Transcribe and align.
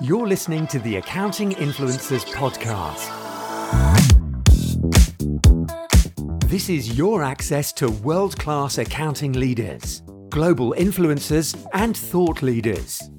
You're 0.00 0.28
listening 0.28 0.66
to 0.68 0.78
the 0.78 0.96
Accounting 0.96 1.52
Influencers 1.52 2.24
Podcast. 2.32 3.08
This 6.48 6.68
is 6.68 6.96
your 6.96 7.24
access 7.24 7.72
to 7.74 7.90
world 7.90 8.38
class 8.38 8.78
accounting 8.78 9.32
leaders, 9.32 10.02
global 10.28 10.72
influencers, 10.74 11.56
and 11.72 11.96
thought 11.96 12.42
leaders. 12.42 13.10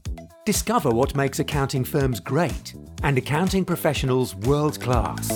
Discover 0.45 0.91
what 0.91 1.15
makes 1.15 1.39
accounting 1.39 1.83
firms 1.83 2.21
great 2.21 2.75
and 3.03 3.17
accounting 3.17 3.65
professionals 3.65 4.35
world 4.35 4.79
class. 4.79 5.27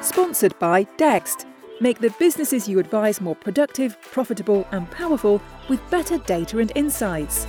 Sponsored 0.00 0.58
by 0.58 0.84
Dext. 0.96 1.44
Make 1.80 1.98
the 1.98 2.10
businesses 2.20 2.68
you 2.68 2.78
advise 2.78 3.20
more 3.20 3.34
productive, 3.34 4.00
profitable, 4.00 4.66
and 4.70 4.88
powerful 4.92 5.42
with 5.68 5.80
better 5.90 6.18
data 6.18 6.58
and 6.60 6.70
insights. 6.76 7.46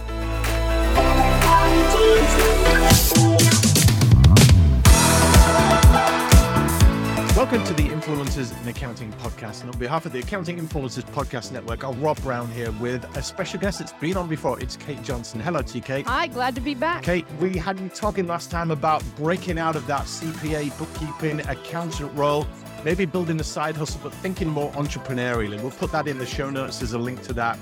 Welcome 7.35 7.63
to 7.65 7.73
the 7.75 7.87
Influencers 7.89 8.59
in 8.63 8.67
Accounting 8.67 9.11
podcast. 9.13 9.61
And 9.61 9.69
on 9.69 9.77
behalf 9.77 10.07
of 10.07 10.13
the 10.13 10.19
Accounting 10.19 10.57
Influencers 10.57 11.03
Podcast 11.03 11.51
Network, 11.51 11.83
I'm 11.83 12.01
Rob 12.01 12.19
Brown 12.23 12.49
here 12.49 12.71
with 12.71 13.03
a 13.15 13.21
special 13.21 13.59
guest 13.59 13.77
that's 13.77 13.93
been 13.93 14.17
on 14.17 14.27
before. 14.27 14.59
It's 14.59 14.75
Kate 14.75 15.03
Johnson. 15.03 15.39
Hello 15.39 15.61
to 15.61 15.75
you, 15.75 15.83
Kate. 15.83 16.07
Hi, 16.07 16.25
glad 16.25 16.55
to 16.55 16.61
be 16.61 16.73
back. 16.73 17.03
Kate, 17.03 17.25
we 17.39 17.55
had 17.57 17.75
been 17.75 17.91
talking 17.91 18.25
last 18.25 18.49
time 18.49 18.71
about 18.71 19.03
breaking 19.17 19.59
out 19.59 19.75
of 19.75 19.85
that 19.85 20.05
CPA 20.05 20.75
bookkeeping 20.79 21.41
accountant 21.41 22.11
role, 22.17 22.47
maybe 22.85 23.03
building 23.03 23.39
a 23.39 23.43
side 23.43 23.75
hustle, 23.75 23.99
but 24.03 24.13
thinking 24.13 24.47
more 24.47 24.71
entrepreneurially. 24.73 25.59
We'll 25.59 25.71
put 25.71 25.91
that 25.91 26.07
in 26.07 26.19
the 26.19 26.25
show 26.25 26.51
notes 26.51 26.83
as 26.83 26.93
a 26.93 26.99
link 26.99 27.21
to 27.23 27.33
that. 27.33 27.57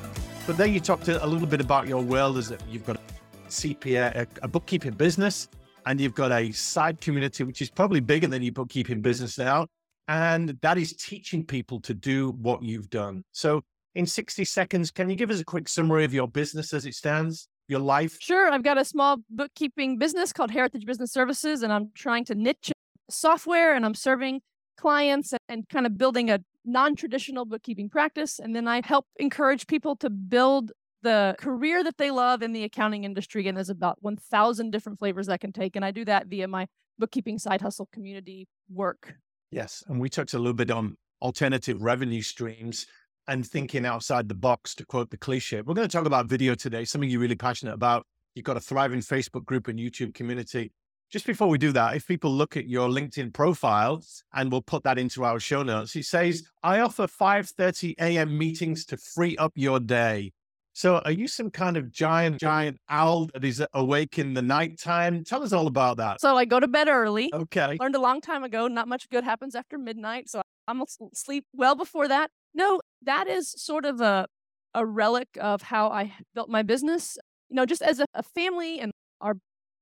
But 0.45 0.58
then 0.58 0.73
you 0.73 0.81
talked 0.81 1.08
a 1.08 1.26
little 1.26 1.48
bit 1.48 1.62
about 1.62 1.88
your 1.88 2.04
world 2.04 2.38
as 2.38 2.54
you've 2.70 2.86
got 2.86 2.97
a 2.97 3.00
CPA, 3.47 4.28
a 4.42 4.47
bookkeeping 4.50 4.92
business 4.92 5.47
and 5.86 6.00
you've 6.00 6.14
got 6.14 6.34
a 6.34 6.52
side 6.52 7.00
community, 7.00 7.45
which 7.45 7.62
is 7.62 7.70
probably 7.70 8.02
bigger 8.02 8.28
than 8.28 8.42
your 8.42 8.52
bookkeeping 8.52 9.02
business 9.02 9.38
now. 9.38 9.67
And 10.09 10.58
that 10.62 10.78
is 10.78 10.94
teaching 10.94 11.45
people 11.45 11.80
to 11.81 11.94
do 11.94 12.31
what 12.42 12.62
you've 12.62 12.90
done. 12.90 13.23
So, 13.31 13.62
in 13.95 14.06
60 14.06 14.44
seconds, 14.44 14.92
can 14.92 15.09
you 15.09 15.16
give 15.16 15.30
us 15.30 15.40
a 15.40 15.45
quick 15.45 15.69
summary 15.69 16.03
of 16.03 16.14
your 16.14 16.28
business 16.28 16.73
as 16.73 16.86
it 16.86 16.95
stands, 16.95 17.47
your 17.69 17.80
life? 17.80 18.17
Sure. 18.19 18.52
I've 18.52 18.64
got 18.64 18.78
a 18.78 18.84
small 18.84 19.17
bookkeeping 19.30 19.97
business 19.97 20.34
called 20.34 20.52
Heritage 20.52 20.86
Business 20.86 21.14
Services, 21.14 21.64
and 21.64 21.72
I'm 21.72 21.92
trying 21.94 22.25
to 22.25 22.36
niche 22.36 22.72
software 23.09 23.75
and 23.75 23.86
I'm 23.86 23.94
serving 23.94 24.42
clients 24.77 25.33
and, 25.49 25.67
kind 25.69 25.85
of 25.85 25.97
building 25.97 26.29
a 26.29 26.39
non 26.66 26.95
traditional 26.95 27.45
bookkeeping 27.45 27.89
practice. 27.89 28.39
And 28.39 28.55
then 28.55 28.67
I 28.67 28.81
help 28.83 29.07
encourage 29.17 29.67
people 29.67 29.95
to 29.97 30.09
build 30.09 30.71
the 31.02 31.35
career 31.38 31.83
that 31.83 31.97
they 31.97 32.11
love 32.11 32.41
in 32.41 32.53
the 32.53 32.63
accounting 32.63 33.03
industry. 33.03 33.47
And 33.47 33.57
there's 33.57 33.69
about 33.69 33.97
1,000 34.01 34.71
different 34.71 34.99
flavors 34.99 35.27
that 35.27 35.41
can 35.41 35.51
take. 35.51 35.75
And 35.75 35.83
I 35.83 35.91
do 35.91 36.05
that 36.05 36.27
via 36.27 36.47
my 36.47 36.67
bookkeeping 36.97 37.38
side 37.39 37.61
hustle 37.61 37.89
community 37.91 38.47
work. 38.69 39.16
Yes. 39.51 39.83
And 39.88 39.99
we 39.99 40.09
touched 40.09 40.33
a 40.33 40.38
little 40.38 40.53
bit 40.53 40.71
on 40.71 40.95
alternative 41.21 41.81
revenue 41.81 42.21
streams 42.21 42.88
and 43.27 43.45
thinking 43.45 43.85
outside 43.85 44.27
the 44.27 44.35
box, 44.35 44.75
to 44.75 44.85
quote 44.85 45.09
the 45.09 45.17
cliche. 45.17 45.61
We're 45.61 45.73
going 45.73 45.88
to 45.88 45.97
talk 45.97 46.05
about 46.05 46.27
video 46.27 46.55
today, 46.55 46.83
something 46.85 47.09
you're 47.09 47.21
really 47.21 47.35
passionate 47.35 47.73
about. 47.73 48.05
You've 48.35 48.45
got 48.45 48.57
a 48.57 48.61
thriving 48.61 48.99
Facebook 48.99 49.45
group 49.45 49.67
and 49.67 49.79
YouTube 49.79 50.13
community. 50.13 50.71
Just 51.14 51.28
before 51.28 51.47
we 51.47 51.59
do 51.59 51.72
that, 51.73 51.95
if 51.95 52.08
people 52.08 52.31
look 52.31 52.58
at 52.58 52.67
your 52.67 52.89
LinkedIn 52.89 53.31
profile, 53.33 54.03
and 54.33 54.52
we'll 54.52 54.64
put 54.64 54.81
that 54.81 54.97
into 54.97 55.23
our 55.23 55.39
show 55.39 55.61
notes, 55.61 55.95
it 55.95 56.06
says, 56.06 56.42
I 56.64 56.80
offer 56.80 57.06
5.30 57.06 57.94
a.m. 58.00 58.36
meetings 58.36 58.83
to 58.88 58.97
free 58.97 59.38
up 59.38 59.52
your 59.53 59.80
day. 59.80 60.31
So 60.73 60.97
are 61.06 61.11
you 61.11 61.28
some 61.28 61.52
kind 61.52 61.78
of 61.78 61.91
giant, 61.91 62.39
giant 62.39 62.80
owl 62.89 63.28
that 63.36 63.45
is 63.45 63.64
awake 63.75 64.17
in 64.17 64.34
the 64.34 64.41
nighttime? 64.41 65.23
Tell 65.23 65.44
us 65.44 65.53
all 65.53 65.67
about 65.67 65.97
that. 65.97 66.19
So 66.19 66.36
I 66.36 66.45
go 66.45 66.59
to 66.59 66.68
bed 66.68 66.88
early. 66.88 67.31
Okay. 67.31 67.78
Learned 67.80 67.95
a 67.95 68.01
long 68.01 68.19
time 68.19 68.44
ago, 68.44 68.68
not 68.68 68.88
much 68.88 69.07
good 69.12 69.24
happens 69.24 69.53
after 69.53 69.78
midnight. 69.78 70.31
So 70.31 70.41
I'm 70.68 70.81
sleep 71.13 71.45
well 71.53 71.75
before 71.75 72.07
that. 72.07 72.31
No, 72.56 72.81
that 73.03 73.28
is 73.28 73.51
sort 73.51 73.85
of 73.85 74.01
a 74.01 74.25
a 74.74 74.84
relic 74.84 75.28
of 75.40 75.62
how 75.62 75.90
I 75.90 76.13
built 76.34 76.50
my 76.50 76.63
business. 76.63 77.19
You 77.50 77.57
know, 77.57 77.68
just 77.68 77.84
as 77.84 78.00
a, 78.00 78.07
a 78.16 78.24
family 78.24 78.80
and 78.80 78.91
our 79.22 79.35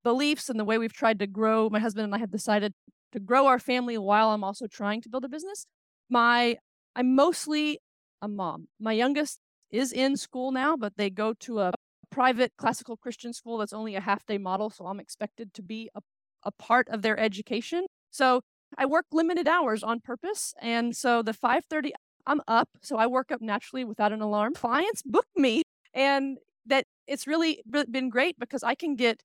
beliefs 0.04 0.50
and 0.50 0.60
the 0.60 0.66
way 0.66 0.78
we've 0.78 0.94
tried 0.94 1.20
to 1.20 1.28
grow, 1.28 1.70
my 1.70 1.80
husband 1.80 2.06
and 2.06 2.16
I 2.16 2.18
have 2.20 2.32
decided 2.32 2.74
to 3.12 3.20
grow 3.20 3.48
our 3.48 3.60
family 3.60 3.98
while 3.98 4.30
I'm 4.30 4.44
also 4.44 4.68
trying 4.68 5.02
to 5.02 5.10
build 5.10 5.26
a 5.26 5.30
business. 5.30 5.66
My 6.10 6.58
I'm 6.96 7.16
mostly 7.16 7.80
a 8.22 8.28
mom. 8.28 8.68
My 8.80 8.94
youngest 8.94 9.40
is 9.70 9.92
in 9.92 10.18
school 10.18 10.52
now, 10.52 10.76
but 10.76 10.94
they 10.98 11.10
go 11.10 11.34
to 11.42 11.60
a 11.60 11.74
private 12.10 12.52
classical 12.58 12.98
Christian 12.98 13.34
school 13.34 13.58
that's 13.58 13.74
only 13.74 13.96
a 13.96 14.02
half 14.02 14.26
day 14.26 14.38
model. 14.38 14.70
So 14.70 14.86
I'm 14.86 15.00
expected 15.00 15.54
to 15.54 15.62
be 15.62 15.90
a, 15.96 16.02
a 16.44 16.52
part 16.52 16.90
of 16.90 17.02
their 17.02 17.18
education. 17.18 17.86
So 18.10 18.42
I 18.78 18.86
work 18.86 19.06
limited 19.12 19.48
hours 19.48 19.84
on 19.84 20.02
purpose. 20.02 20.54
And 20.62 20.96
so 20.96 21.22
the 21.22 21.34
5:30, 21.34 21.92
I'm 22.26 22.42
up. 22.48 22.70
So 22.82 22.98
I 22.98 23.08
work 23.08 23.32
up 23.32 23.42
naturally 23.42 23.86
without 23.86 24.12
an 24.12 24.22
alarm. 24.22 24.54
Clients 24.54 25.02
book 25.02 25.28
me. 25.36 25.64
And 25.94 26.38
that 26.66 26.86
it's 27.08 27.28
really, 27.28 27.62
really 27.70 27.88
been 27.90 28.10
great 28.10 28.38
because 28.40 28.64
I 28.64 28.76
can 28.76 28.96
get 28.96 29.22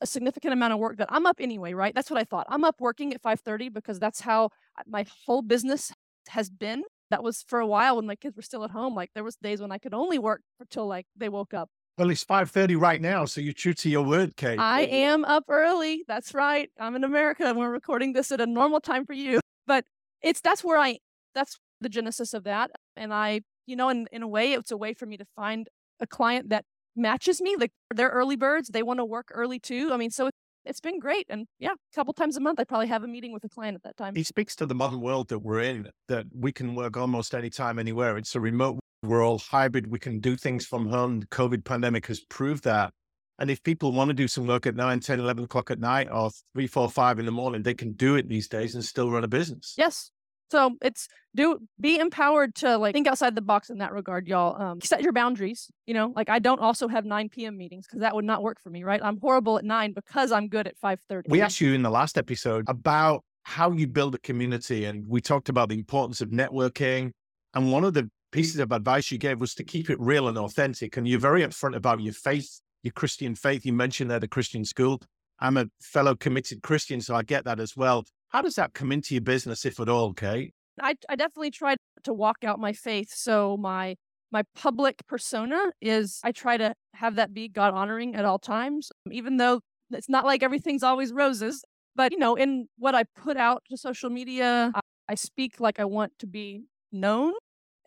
a 0.00 0.06
significant 0.06 0.52
amount 0.52 0.72
of 0.72 0.78
work 0.78 0.96
that 0.98 1.08
I'm 1.10 1.26
up 1.26 1.36
anyway, 1.40 1.72
right? 1.72 1.94
That's 1.94 2.10
what 2.10 2.20
I 2.20 2.24
thought. 2.24 2.46
I'm 2.48 2.64
up 2.64 2.80
working 2.80 3.12
at 3.14 3.22
5:30 3.22 3.72
because 3.72 3.98
that's 3.98 4.20
how 4.20 4.46
uh, 4.46 4.82
my 4.86 5.06
whole 5.26 5.42
business 5.42 5.92
has 6.28 6.50
been 6.50 6.82
that 7.10 7.22
was 7.22 7.42
for 7.42 7.58
a 7.58 7.66
while 7.66 7.96
when 7.96 8.06
my 8.06 8.16
kids 8.16 8.36
were 8.36 8.42
still 8.42 8.64
at 8.64 8.70
home. 8.70 8.94
Like 8.94 9.10
there 9.14 9.24
was 9.24 9.36
days 9.36 9.60
when 9.60 9.72
I 9.72 9.78
could 9.78 9.94
only 9.94 10.18
work 10.18 10.42
until 10.60 10.86
like 10.86 11.06
they 11.16 11.28
woke 11.28 11.54
up. 11.54 11.70
Well, 11.96 12.10
it's 12.10 12.22
five 12.22 12.50
thirty 12.50 12.76
right 12.76 13.00
now, 13.00 13.24
so 13.24 13.40
you're 13.40 13.52
true 13.52 13.74
to 13.74 13.88
your 13.88 14.04
word, 14.04 14.36
Kate. 14.36 14.58
I 14.58 14.82
am 14.82 15.24
up 15.24 15.44
early. 15.48 16.04
That's 16.06 16.32
right. 16.32 16.70
I'm 16.78 16.94
in 16.94 17.02
America, 17.02 17.46
and 17.46 17.58
we're 17.58 17.70
recording 17.70 18.12
this 18.12 18.30
at 18.30 18.40
a 18.40 18.46
normal 18.46 18.80
time 18.80 19.04
for 19.04 19.14
you. 19.14 19.40
But 19.66 19.84
it's 20.22 20.40
that's 20.40 20.62
where 20.62 20.78
I 20.78 20.98
that's 21.34 21.58
the 21.80 21.88
genesis 21.88 22.34
of 22.34 22.44
that. 22.44 22.70
And 22.96 23.12
I, 23.12 23.40
you 23.66 23.74
know, 23.74 23.88
in 23.88 24.06
in 24.12 24.22
a 24.22 24.28
way, 24.28 24.52
it's 24.52 24.70
a 24.70 24.76
way 24.76 24.94
for 24.94 25.06
me 25.06 25.16
to 25.16 25.24
find 25.34 25.68
a 25.98 26.06
client 26.06 26.50
that 26.50 26.64
matches 26.98 27.40
me. 27.40 27.56
Like 27.58 27.72
they're 27.94 28.10
early 28.10 28.36
birds; 28.36 28.68
they 28.68 28.82
want 28.82 28.98
to 28.98 29.04
work 29.04 29.28
early 29.32 29.58
too. 29.58 29.90
I 29.92 29.96
mean, 29.96 30.10
so 30.10 30.30
it's 30.64 30.80
been 30.80 30.98
great. 30.98 31.26
And 31.28 31.46
yeah, 31.58 31.72
a 31.72 31.94
couple 31.94 32.12
times 32.12 32.36
a 32.36 32.40
month, 32.40 32.60
I 32.60 32.64
probably 32.64 32.88
have 32.88 33.02
a 33.02 33.08
meeting 33.08 33.32
with 33.32 33.44
a 33.44 33.48
client 33.48 33.74
at 33.74 33.82
that 33.84 33.96
time. 33.96 34.14
He 34.14 34.22
speaks 34.22 34.54
to 34.56 34.66
the 34.66 34.74
modern 34.74 35.00
world 35.00 35.28
that 35.28 35.38
we're 35.38 35.60
in, 35.60 35.88
that 36.08 36.26
we 36.34 36.52
can 36.52 36.74
work 36.74 36.96
almost 36.96 37.34
anytime, 37.34 37.78
anywhere. 37.78 38.16
It's 38.16 38.34
a 38.34 38.40
remote 38.40 38.78
world, 39.02 39.42
hybrid. 39.42 39.90
We 39.90 39.98
can 39.98 40.20
do 40.20 40.36
things 40.36 40.66
from 40.66 40.88
home. 40.88 41.20
The 41.20 41.26
COVID 41.26 41.64
pandemic 41.64 42.06
has 42.06 42.20
proved 42.20 42.64
that. 42.64 42.92
And 43.40 43.50
if 43.50 43.62
people 43.62 43.92
want 43.92 44.08
to 44.08 44.14
do 44.14 44.26
some 44.26 44.46
work 44.46 44.66
at 44.66 44.74
9, 44.74 45.00
10, 45.00 45.20
11 45.20 45.44
o'clock 45.44 45.70
at 45.70 45.78
night 45.78 46.08
or 46.10 46.30
3, 46.54 46.66
4, 46.66 46.90
5 46.90 47.18
in 47.20 47.24
the 47.24 47.32
morning, 47.32 47.62
they 47.62 47.74
can 47.74 47.92
do 47.92 48.16
it 48.16 48.28
these 48.28 48.48
days 48.48 48.74
and 48.74 48.84
still 48.84 49.10
run 49.10 49.22
a 49.22 49.28
business. 49.28 49.74
Yes. 49.78 50.10
So 50.50 50.76
it's 50.82 51.08
do 51.34 51.60
be 51.80 51.98
empowered 51.98 52.54
to 52.56 52.78
like 52.78 52.94
think 52.94 53.06
outside 53.06 53.34
the 53.34 53.42
box 53.42 53.70
in 53.70 53.78
that 53.78 53.92
regard, 53.92 54.26
y'all. 54.26 54.60
Um, 54.60 54.80
set 54.80 55.02
your 55.02 55.12
boundaries. 55.12 55.70
You 55.86 55.94
know, 55.94 56.12
like 56.16 56.28
I 56.28 56.38
don't 56.38 56.60
also 56.60 56.88
have 56.88 57.04
9 57.04 57.28
p.m. 57.28 57.56
meetings 57.56 57.86
because 57.86 58.00
that 58.00 58.14
would 58.14 58.24
not 58.24 58.42
work 58.42 58.60
for 58.62 58.70
me, 58.70 58.84
right? 58.84 59.00
I'm 59.02 59.18
horrible 59.20 59.58
at 59.58 59.64
nine 59.64 59.92
because 59.92 60.32
I'm 60.32 60.48
good 60.48 60.66
at 60.66 60.74
5:30. 60.80 61.28
We 61.28 61.40
asked 61.40 61.60
you 61.60 61.74
in 61.74 61.82
the 61.82 61.90
last 61.90 62.18
episode 62.18 62.64
about 62.68 63.24
how 63.44 63.72
you 63.72 63.86
build 63.86 64.14
a 64.14 64.18
community, 64.18 64.84
and 64.84 65.06
we 65.06 65.20
talked 65.20 65.48
about 65.48 65.68
the 65.68 65.76
importance 65.76 66.20
of 66.20 66.30
networking. 66.30 67.12
And 67.54 67.72
one 67.72 67.84
of 67.84 67.94
the 67.94 68.10
pieces 68.30 68.60
of 68.60 68.72
advice 68.72 69.10
you 69.10 69.18
gave 69.18 69.40
was 69.40 69.54
to 69.54 69.64
keep 69.64 69.88
it 69.90 69.98
real 70.00 70.28
and 70.28 70.36
authentic. 70.36 70.96
And 70.96 71.08
you're 71.08 71.18
very 71.18 71.42
upfront 71.42 71.74
about 71.74 72.00
your 72.00 72.12
faith, 72.12 72.60
your 72.82 72.92
Christian 72.92 73.34
faith. 73.34 73.64
You 73.64 73.72
mentioned 73.72 74.10
there 74.10 74.20
the 74.20 74.28
Christian 74.28 74.64
school. 74.64 75.00
I'm 75.40 75.56
a 75.56 75.66
fellow 75.80 76.14
committed 76.14 76.62
Christian, 76.62 77.00
so 77.00 77.14
I 77.14 77.22
get 77.22 77.44
that 77.44 77.60
as 77.60 77.76
well. 77.76 78.04
How 78.28 78.42
does 78.42 78.56
that 78.56 78.74
come 78.74 78.92
into 78.92 79.14
your 79.14 79.22
business, 79.22 79.64
if 79.64 79.80
at 79.80 79.88
all, 79.88 80.12
Kate? 80.12 80.52
I, 80.80 80.94
I 81.08 81.16
definitely 81.16 81.50
try 81.50 81.76
to 82.04 82.12
walk 82.12 82.44
out 82.44 82.60
my 82.60 82.72
faith. 82.72 83.10
So 83.12 83.56
my 83.56 83.96
my 84.30 84.42
public 84.54 85.06
persona 85.08 85.72
is 85.80 86.20
I 86.22 86.32
try 86.32 86.58
to 86.58 86.74
have 86.94 87.14
that 87.14 87.32
be 87.32 87.48
God 87.48 87.72
honoring 87.72 88.14
at 88.14 88.26
all 88.26 88.38
times, 88.38 88.90
even 89.10 89.38
though 89.38 89.60
it's 89.90 90.08
not 90.08 90.26
like 90.26 90.42
everything's 90.42 90.82
always 90.82 91.12
roses. 91.12 91.64
But 91.96 92.12
you 92.12 92.18
know, 92.18 92.36
in 92.36 92.68
what 92.76 92.94
I 92.94 93.04
put 93.04 93.36
out 93.36 93.62
to 93.70 93.76
social 93.76 94.10
media, 94.10 94.70
I, 94.74 94.80
I 95.08 95.14
speak 95.14 95.60
like 95.60 95.80
I 95.80 95.86
want 95.86 96.12
to 96.18 96.26
be 96.26 96.64
known, 96.92 97.32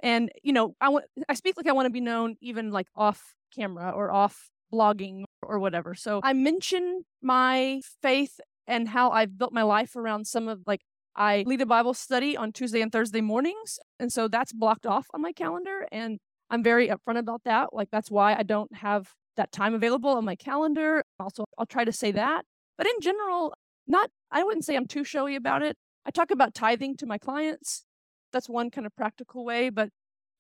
and 0.01 0.31
you 0.43 0.51
know, 0.51 0.75
I 0.81 0.89
want 0.89 1.05
I 1.29 1.35
speak 1.35 1.55
like 1.57 1.67
I 1.67 1.71
want 1.71 1.85
to 1.85 1.91
be 1.91 2.01
known, 2.01 2.35
even 2.41 2.71
like 2.71 2.87
off 2.95 3.35
camera 3.55 3.91
or 3.91 4.11
off 4.11 4.49
blogging 4.73 5.23
or 5.43 5.59
whatever. 5.59 5.93
So 5.93 6.21
I 6.23 6.33
mention 6.33 7.03
my 7.21 7.81
faith 8.01 8.39
and 8.67 8.89
how 8.89 9.11
I've 9.11 9.37
built 9.37 9.53
my 9.53 9.63
life 9.63 9.95
around 9.95 10.27
some 10.27 10.47
of 10.47 10.61
like 10.65 10.81
I 11.15 11.43
lead 11.45 11.61
a 11.61 11.65
Bible 11.65 11.93
study 11.93 12.37
on 12.37 12.51
Tuesday 12.51 12.81
and 12.81 12.91
Thursday 12.91 13.21
mornings. 13.21 13.79
And 13.99 14.11
so 14.11 14.27
that's 14.27 14.53
blocked 14.53 14.85
off 14.85 15.07
on 15.13 15.21
my 15.21 15.33
calendar. 15.33 15.87
And 15.91 16.19
I'm 16.49 16.63
very 16.63 16.89
upfront 16.89 17.19
about 17.19 17.41
that. 17.45 17.73
Like, 17.73 17.89
that's 17.91 18.09
why 18.09 18.35
I 18.35 18.43
don't 18.43 18.73
have 18.75 19.11
that 19.37 19.51
time 19.51 19.73
available 19.73 20.11
on 20.11 20.25
my 20.25 20.35
calendar. 20.35 21.03
Also, 21.19 21.45
I'll 21.57 21.65
try 21.65 21.83
to 21.83 21.91
say 21.91 22.11
that. 22.11 22.45
But 22.77 22.87
in 22.87 23.01
general, 23.01 23.53
not, 23.87 24.09
I 24.31 24.43
wouldn't 24.43 24.65
say 24.65 24.75
I'm 24.75 24.87
too 24.87 25.03
showy 25.03 25.35
about 25.35 25.61
it. 25.63 25.77
I 26.05 26.11
talk 26.11 26.31
about 26.31 26.53
tithing 26.53 26.97
to 26.97 27.05
my 27.05 27.17
clients. 27.17 27.85
That's 28.31 28.49
one 28.49 28.71
kind 28.71 28.87
of 28.87 28.95
practical 28.95 29.43
way. 29.43 29.69
But 29.69 29.89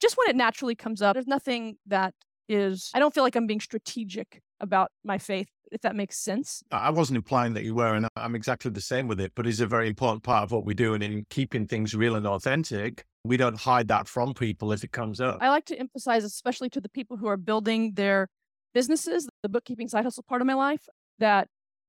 just 0.01 0.17
when 0.17 0.29
it 0.29 0.35
naturally 0.35 0.75
comes 0.75 1.01
up. 1.01 1.13
There's 1.13 1.27
nothing 1.27 1.77
that 1.85 2.13
is, 2.49 2.91
I 2.93 2.99
don't 2.99 3.13
feel 3.13 3.23
like 3.23 3.35
I'm 3.35 3.47
being 3.47 3.59
strategic 3.59 4.41
about 4.61 4.89
my 5.03 5.17
faith, 5.17 5.49
if 5.71 5.81
that 5.81 5.95
makes 5.95 6.17
sense. 6.17 6.63
I 6.71 6.91
wasn't 6.91 7.17
implying 7.17 7.53
that 7.55 7.63
you 7.63 7.75
were, 7.75 7.93
and 7.93 8.07
I'm 8.15 8.35
exactly 8.35 8.71
the 8.71 8.81
same 8.81 9.07
with 9.07 9.19
it, 9.19 9.33
but 9.35 9.45
it's 9.45 9.59
a 9.59 9.67
very 9.67 9.87
important 9.87 10.23
part 10.23 10.43
of 10.43 10.51
what 10.51 10.65
we 10.65 10.73
do. 10.73 10.93
And 10.93 11.03
in 11.03 11.25
keeping 11.29 11.67
things 11.67 11.93
real 11.93 12.15
and 12.15 12.25
authentic, 12.25 13.03
we 13.25 13.37
don't 13.37 13.59
hide 13.59 13.87
that 13.89 14.07
from 14.07 14.33
people 14.33 14.71
if 14.71 14.83
it 14.83 14.91
comes 14.91 15.19
up. 15.19 15.39
I 15.41 15.49
like 15.49 15.65
to 15.65 15.77
emphasize, 15.77 16.23
especially 16.23 16.69
to 16.69 16.81
the 16.81 16.89
people 16.89 17.17
who 17.17 17.27
are 17.27 17.37
building 17.37 17.93
their 17.95 18.27
businesses, 18.73 19.27
the 19.43 19.49
bookkeeping 19.49 19.87
side 19.89 20.05
hustle 20.05 20.23
part 20.23 20.41
of 20.41 20.47
my 20.47 20.53
life, 20.53 20.87
that 21.19 21.47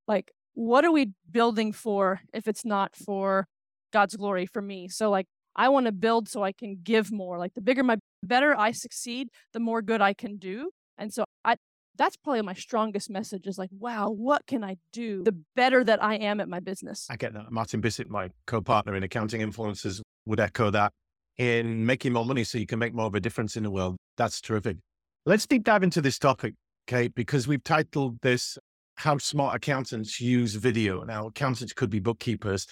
like, 0.08 0.32
what 0.54 0.84
are 0.84 0.92
we 0.92 1.12
building 1.30 1.72
for 1.72 2.20
if 2.34 2.46
it's 2.46 2.64
not 2.64 2.96
for 2.96 3.46
God's 3.92 4.16
glory 4.16 4.46
for 4.46 4.60
me? 4.60 4.88
So, 4.88 5.10
like, 5.10 5.26
I 5.56 5.68
want 5.68 5.86
to 5.86 5.92
build 5.92 6.28
so 6.28 6.42
I 6.42 6.52
can 6.52 6.78
give 6.82 7.12
more. 7.12 7.38
Like, 7.38 7.54
the 7.54 7.60
bigger 7.60 7.82
my 7.82 7.98
better 8.22 8.56
I 8.56 8.72
succeed, 8.72 9.28
the 9.52 9.60
more 9.60 9.82
good 9.82 10.00
I 10.00 10.12
can 10.12 10.36
do. 10.36 10.70
And 10.98 11.12
so, 11.12 11.24
I 11.44 11.56
that's 11.96 12.16
probably 12.16 12.42
my 12.42 12.54
strongest 12.54 13.10
message 13.10 13.46
is 13.46 13.58
like, 13.58 13.70
wow, 13.78 14.10
what 14.10 14.46
can 14.46 14.64
I 14.64 14.76
do? 14.92 15.22
The 15.22 15.36
better 15.54 15.84
that 15.84 16.02
I 16.02 16.16
am 16.16 16.40
at 16.40 16.48
my 16.48 16.60
business. 16.60 17.06
I 17.10 17.16
get 17.16 17.34
that. 17.34 17.50
Martin 17.50 17.80
Bissett, 17.80 18.08
my 18.08 18.30
co 18.46 18.60
partner 18.60 18.94
in 18.94 19.02
Accounting 19.02 19.40
Influencers, 19.40 20.00
would 20.26 20.40
echo 20.40 20.70
that 20.70 20.92
in 21.38 21.84
making 21.84 22.12
more 22.12 22.24
money 22.24 22.44
so 22.44 22.58
you 22.58 22.66
can 22.66 22.78
make 22.78 22.94
more 22.94 23.06
of 23.06 23.14
a 23.14 23.20
difference 23.20 23.56
in 23.56 23.62
the 23.62 23.70
world. 23.70 23.96
That's 24.16 24.40
terrific. 24.40 24.78
Let's 25.26 25.46
deep 25.46 25.64
dive 25.64 25.82
into 25.82 26.00
this 26.00 26.18
topic, 26.18 26.54
Kate, 26.86 27.14
because 27.14 27.46
we've 27.46 27.62
titled 27.62 28.20
this 28.22 28.58
How 28.96 29.18
Smart 29.18 29.54
Accountants 29.54 30.20
Use 30.20 30.54
Video. 30.54 31.02
Now, 31.04 31.26
accountants 31.26 31.72
could 31.72 31.90
be 31.90 32.00
bookkeepers. 32.00 32.66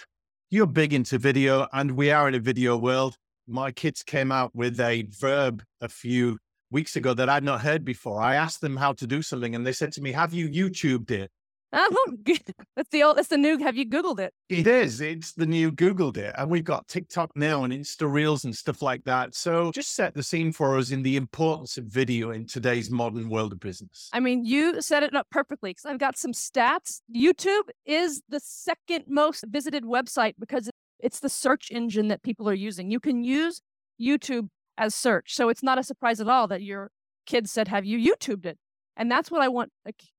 You're 0.51 0.67
big 0.67 0.93
into 0.93 1.19
video, 1.19 1.69
and 1.73 1.93
we 1.93 2.11
are 2.11 2.27
in 2.27 2.35
a 2.35 2.41
video 2.41 2.77
world. 2.77 3.17
My 3.47 3.71
kids 3.71 4.03
came 4.03 4.33
out 4.33 4.55
with 4.55 4.81
a 4.81 5.07
verb 5.09 5.63
a 5.81 5.89
few 5.89 6.39
weeks 6.71 6.97
ago 6.97 7.15
that 7.15 7.29
I'd 7.29 7.45
not 7.45 7.61
heard 7.61 7.85
before. 7.85 8.21
I 8.21 8.35
asked 8.37 8.61
them 8.61 8.77
how 8.77 8.93
to 8.95 9.07
do 9.07 9.23
something, 9.23 9.55
and 9.55 9.67
they 9.67 9.73
said 9.73 9.93
to 9.93 10.03
me, 10.03 10.13
Have 10.13 10.33
you 10.33 10.49
YouTubed 10.49 11.11
it? 11.11 11.31
Oh, 11.73 12.07
that's 12.77 12.91
the 12.91 13.03
old, 13.03 13.17
that's 13.17 13.29
the 13.29 13.39
new. 13.39 13.59
Have 13.59 13.77
you 13.77 13.89
Googled 13.89 14.19
it? 14.19 14.35
It 14.49 14.67
is. 14.67 15.01
It's 15.01 15.33
the 15.33 15.47
new 15.47 15.71
Googled 15.71 16.17
it. 16.17 16.35
And 16.37 16.51
we've 16.51 16.65
got 16.65 16.89
TikTok 16.89 17.31
now 17.37 17.65
and 17.65 17.73
Insta 17.73 18.11
Reels 18.11 18.45
and 18.45 18.55
stuff 18.55 18.83
like 18.83 19.05
that. 19.05 19.35
So 19.35 19.71
just 19.71 19.95
set 19.95 20.15
the 20.15 20.23
scene 20.23 20.53
for 20.53 20.77
us 20.77 20.91
in 20.91 21.03
the 21.03 21.17
importance 21.17 21.79
of 21.79 21.85
video 21.85 22.31
in 22.31 22.47
today's 22.47 22.91
modern 22.91 23.29
world 23.29 23.53
of 23.53 23.61
business. 23.61 24.09
I 24.13 24.21
mean, 24.21 24.45
you 24.45 24.83
set 24.83 25.03
it 25.03 25.15
up 25.15 25.29
perfectly 25.31 25.71
because 25.71 25.85
I've 25.85 25.99
got 25.99 26.19
some 26.19 26.33
stats. 26.33 27.03
YouTube 27.15 27.69
is 27.87 28.23
the 28.29 28.41
second 28.41 29.05
most 29.07 29.45
visited 29.49 29.85
website 29.85 30.35
because 30.39 30.69
it's 30.99 31.21
the 31.21 31.29
search 31.29 31.71
engine 31.71 32.09
that 32.09 32.23
people 32.23 32.49
are 32.49 32.55
using. 32.55 32.91
You 32.91 33.01
can 33.01 33.23
use 33.23 33.63
YouTube 34.01 34.49
as 34.79 34.95
search. 34.95 35.35
So 35.35 35.49
it's 35.49 35.63
not 35.63 35.79
a 35.79 35.83
surprise 35.83 36.21
at 36.21 36.29
all 36.29 36.47
that 36.49 36.63
your 36.63 36.91
kids 37.27 37.51
said, 37.51 37.69
Have 37.69 37.85
you 37.85 37.99
YouTubed 37.99 38.47
it? 38.47 38.59
And 38.97 39.11
that's 39.11 39.31
what 39.31 39.43
I 39.43 39.49
want 39.49 39.73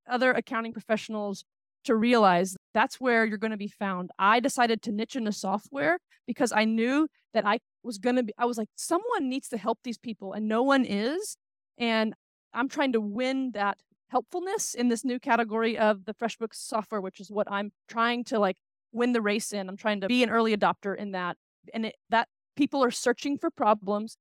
other 0.10 0.32
accounting 0.32 0.74
professionals 0.74 1.44
to 1.84 1.96
realize 1.96 2.56
that's 2.74 3.00
where 3.00 3.26
you're 3.26 3.38
going 3.38 3.52
to 3.52 3.58
be 3.58 3.68
found. 3.68 4.12
I 4.20 4.40
decided 4.40 4.82
to 4.84 4.92
niche 4.92 5.16
into 5.16 5.32
software 5.32 6.00
because 6.28 6.52
I 6.52 6.66
knew 6.66 7.08
that 7.34 7.46
I 7.46 7.60
was 7.84 7.98
going 7.98 8.16
to 8.18 8.24
be, 8.24 8.34
I 8.38 8.46
was 8.46 8.58
like, 8.58 8.70
someone 8.76 9.30
needs 9.30 9.50
to 9.50 9.58
help 9.58 9.80
these 9.84 9.98
people 9.98 10.34
and 10.34 10.48
no 10.48 10.62
one 10.64 10.86
is. 10.86 11.38
And 11.78 12.14
I'm 12.54 12.70
trying 12.70 12.94
to 12.94 13.02
win 13.02 13.52
that 13.54 13.78
helpfulness 14.10 14.74
in 14.74 14.90
this 14.90 15.04
new 15.06 15.20
category 15.20 15.78
of 15.78 16.06
the 16.06 16.14
FreshBooks 16.14 16.56
software, 16.56 17.02
which 17.02 17.20
is 17.20 17.32
what 17.32 17.50
I'm 17.50 17.72
trying 17.88 18.24
to 18.26 18.40
like 18.40 18.58
win 18.92 19.14
the 19.14 19.22
race 19.22 19.54
in. 19.54 19.70
I'm 19.70 19.78
trying 19.78 20.02
to 20.02 20.08
be 20.08 20.24
an 20.24 20.30
early 20.30 20.56
adopter 20.56 20.96
in 20.96 21.12
that. 21.12 21.38
And 21.74 21.88
it, 21.88 21.96
that 22.10 22.28
people 22.56 22.84
are 22.84 22.92
searching 22.92 23.38
for 23.38 23.50
problems 23.50 24.18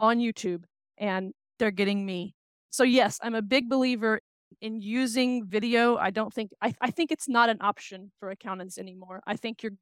on 0.00 0.18
YouTube 0.18 0.64
and 0.98 1.32
they're 1.60 1.70
getting 1.70 2.04
me 2.04 2.34
so 2.70 2.84
yes, 2.84 3.18
I'm 3.22 3.34
a 3.34 3.42
big 3.42 3.68
believer 3.68 4.20
in 4.60 4.80
using 4.80 5.46
video. 5.46 5.96
I 5.96 6.10
don't 6.10 6.32
think 6.32 6.52
I, 6.62 6.72
I 6.80 6.90
think 6.90 7.10
it's 7.12 7.28
not 7.28 7.50
an 7.50 7.58
option 7.60 8.12
for 8.18 8.30
accountants 8.30 8.78
anymore. 8.78 9.20
I 9.26 9.36
think 9.36 9.62
you're 9.62 9.72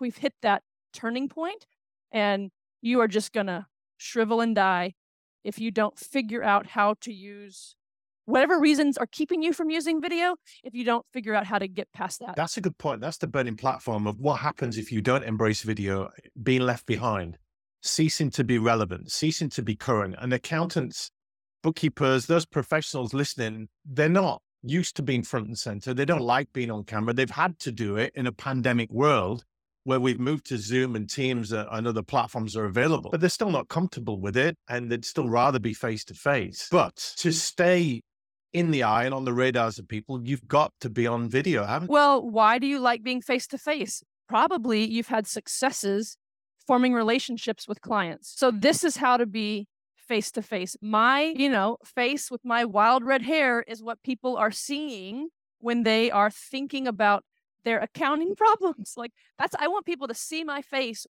we've 0.00 0.16
hit 0.16 0.34
that 0.42 0.62
turning 0.92 1.28
point 1.28 1.66
and 2.12 2.50
you 2.82 3.00
are 3.00 3.08
just 3.08 3.32
gonna 3.32 3.66
shrivel 3.96 4.40
and 4.40 4.54
die 4.54 4.94
if 5.44 5.58
you 5.58 5.70
don't 5.70 5.98
figure 5.98 6.42
out 6.42 6.66
how 6.66 6.94
to 7.02 7.12
use 7.12 7.76
whatever 8.26 8.58
reasons 8.58 8.96
are 8.96 9.06
keeping 9.06 9.42
you 9.42 9.52
from 9.52 9.70
using 9.70 10.00
video 10.00 10.34
if 10.62 10.74
you 10.74 10.84
don't 10.84 11.04
figure 11.12 11.34
out 11.34 11.46
how 11.46 11.58
to 11.58 11.68
get 11.68 11.86
past 11.92 12.20
that. 12.20 12.34
That's 12.34 12.56
a 12.56 12.60
good 12.60 12.78
point. 12.78 13.00
That's 13.00 13.18
the 13.18 13.26
burning 13.26 13.56
platform 13.56 14.06
of 14.06 14.18
what 14.18 14.40
happens 14.40 14.78
if 14.78 14.90
you 14.90 15.02
don't 15.02 15.22
embrace 15.22 15.62
video, 15.62 16.10
being 16.42 16.62
left 16.62 16.86
behind, 16.86 17.38
ceasing 17.84 18.30
to 18.30 18.42
be 18.42 18.58
relevant, 18.58 19.12
ceasing 19.12 19.50
to 19.50 19.62
be 19.62 19.76
current. 19.76 20.16
And 20.18 20.32
accountants 20.32 21.10
bookkeepers, 21.62 22.26
those 22.26 22.46
professionals 22.46 23.14
listening, 23.14 23.68
they're 23.84 24.08
not 24.08 24.42
used 24.62 24.96
to 24.96 25.02
being 25.02 25.22
front 25.22 25.46
and 25.46 25.58
center. 25.58 25.94
They 25.94 26.04
don't 26.04 26.22
like 26.22 26.52
being 26.52 26.70
on 26.70 26.84
camera. 26.84 27.12
They've 27.14 27.30
had 27.30 27.58
to 27.60 27.72
do 27.72 27.96
it 27.96 28.12
in 28.14 28.26
a 28.26 28.32
pandemic 28.32 28.90
world 28.90 29.44
where 29.84 30.00
we've 30.00 30.18
moved 30.18 30.46
to 30.46 30.56
Zoom 30.56 30.96
and 30.96 31.08
Teams 31.08 31.52
and 31.52 31.86
other 31.86 32.02
platforms 32.02 32.56
are 32.56 32.64
available, 32.64 33.10
but 33.10 33.20
they're 33.20 33.28
still 33.28 33.50
not 33.50 33.68
comfortable 33.68 34.18
with 34.18 34.36
it 34.36 34.56
and 34.68 34.90
they'd 34.90 35.04
still 35.04 35.28
rather 35.28 35.58
be 35.58 35.74
face 35.74 36.04
to 36.06 36.14
face. 36.14 36.68
But 36.70 36.96
to 37.18 37.32
stay 37.32 38.00
in 38.54 38.70
the 38.70 38.82
eye 38.82 39.04
and 39.04 39.12
on 39.12 39.26
the 39.26 39.34
radars 39.34 39.78
of 39.78 39.86
people, 39.86 40.26
you've 40.26 40.48
got 40.48 40.72
to 40.80 40.88
be 40.88 41.06
on 41.06 41.28
video, 41.28 41.66
haven't 41.66 41.88
you? 41.88 41.92
Well, 41.92 42.26
why 42.26 42.58
do 42.58 42.66
you 42.66 42.78
like 42.78 43.02
being 43.02 43.20
face 43.20 43.46
to 43.48 43.58
face? 43.58 44.02
Probably 44.26 44.86
you've 44.86 45.08
had 45.08 45.26
successes 45.26 46.16
forming 46.66 46.94
relationships 46.94 47.68
with 47.68 47.80
clients. 47.80 48.32
So 48.36 48.50
this 48.50 48.84
is 48.84 48.96
how 48.96 49.16
to 49.16 49.26
be 49.26 49.68
face 49.96 50.30
to 50.32 50.42
face. 50.42 50.76
My, 50.80 51.22
you 51.36 51.48
know, 51.48 51.78
face 51.84 52.30
with 52.30 52.44
my 52.44 52.64
wild 52.64 53.04
red 53.04 53.22
hair 53.22 53.62
is 53.66 53.82
what 53.82 54.02
people 54.02 54.36
are 54.36 54.50
seeing 54.50 55.28
when 55.58 55.82
they 55.82 56.10
are 56.10 56.30
thinking 56.30 56.86
about 56.86 57.24
their 57.64 57.80
accounting 57.80 58.34
problems. 58.36 58.94
Like 58.96 59.12
that's 59.38 59.54
I 59.58 59.68
want 59.68 59.86
people 59.86 60.08
to 60.08 60.14
see 60.14 60.44
my 60.44 60.62
face 60.62 61.06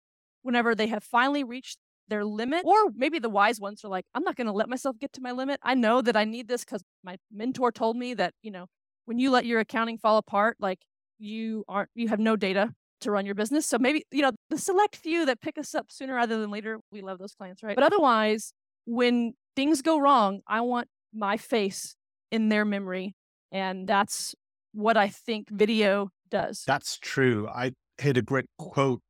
whenever 0.43 0.75
they 0.75 0.89
have 0.89 1.05
finally 1.05 1.45
reached 1.45 1.79
their 2.09 2.25
limit 2.25 2.65
or 2.65 2.91
maybe 2.97 3.21
the 3.21 3.31
wise 3.31 3.61
ones 3.61 3.85
are 3.85 3.89
like 3.89 4.05
I'm 4.15 4.25
not 4.25 4.35
going 4.35 4.49
to 4.49 4.53
let 4.53 4.69
myself 4.69 4.99
get 4.99 5.13
to 5.15 5.21
my 5.21 5.31
limit. 5.31 5.61
I 5.63 5.75
know 5.75 6.03
that 6.03 6.17
I 6.17 6.25
need 6.25 6.49
this 6.49 6.65
cuz 6.65 6.83
my 7.05 7.17
mentor 7.31 7.71
told 7.71 7.97
me 7.97 8.15
that, 8.15 8.35
you 8.43 8.51
know, 8.51 8.67
when 9.05 9.19
you 9.19 9.31
let 9.31 9.47
your 9.47 9.61
accounting 9.61 9.99
fall 9.99 10.19
apart, 10.19 10.57
like 10.59 10.81
you 11.19 11.65
aren't 11.69 11.91
you 11.95 12.09
have 12.09 12.19
no 12.19 12.35
data 12.35 12.75
to 13.01 13.11
run 13.11 13.27
your 13.27 13.35
business. 13.35 13.67
So 13.67 13.79
maybe, 13.79 14.05
you 14.11 14.23
know, 14.23 14.33
the 14.49 14.59
select 14.59 14.97
few 14.97 15.27
that 15.27 15.41
pick 15.41 15.59
us 15.59 15.75
up 15.75 15.87
sooner 15.91 16.15
rather 16.15 16.41
than 16.41 16.51
later, 16.51 16.81
we 16.93 17.03
love 17.03 17.19
those 17.19 17.35
clients, 17.35 17.63
right? 17.63 17.75
But 17.75 17.85
otherwise, 17.85 18.53
when 18.87 19.35
things 19.57 19.83
go 19.83 19.99
wrong, 19.99 20.41
I 20.47 20.61
want 20.61 20.89
my 21.13 21.37
face 21.37 21.97
in 22.31 22.49
their 22.49 22.65
memory. 22.65 23.15
And 23.53 23.87
that's 23.87 24.35
what 24.73 24.97
I 24.97 25.09
think 25.09 25.51
video 25.51 26.11
does. 26.31 26.63
That's 26.67 26.99
true. 26.99 27.49
I 27.49 27.73
heard 28.01 28.17
a 28.17 28.23
great 28.23 28.47
quote 28.59 29.01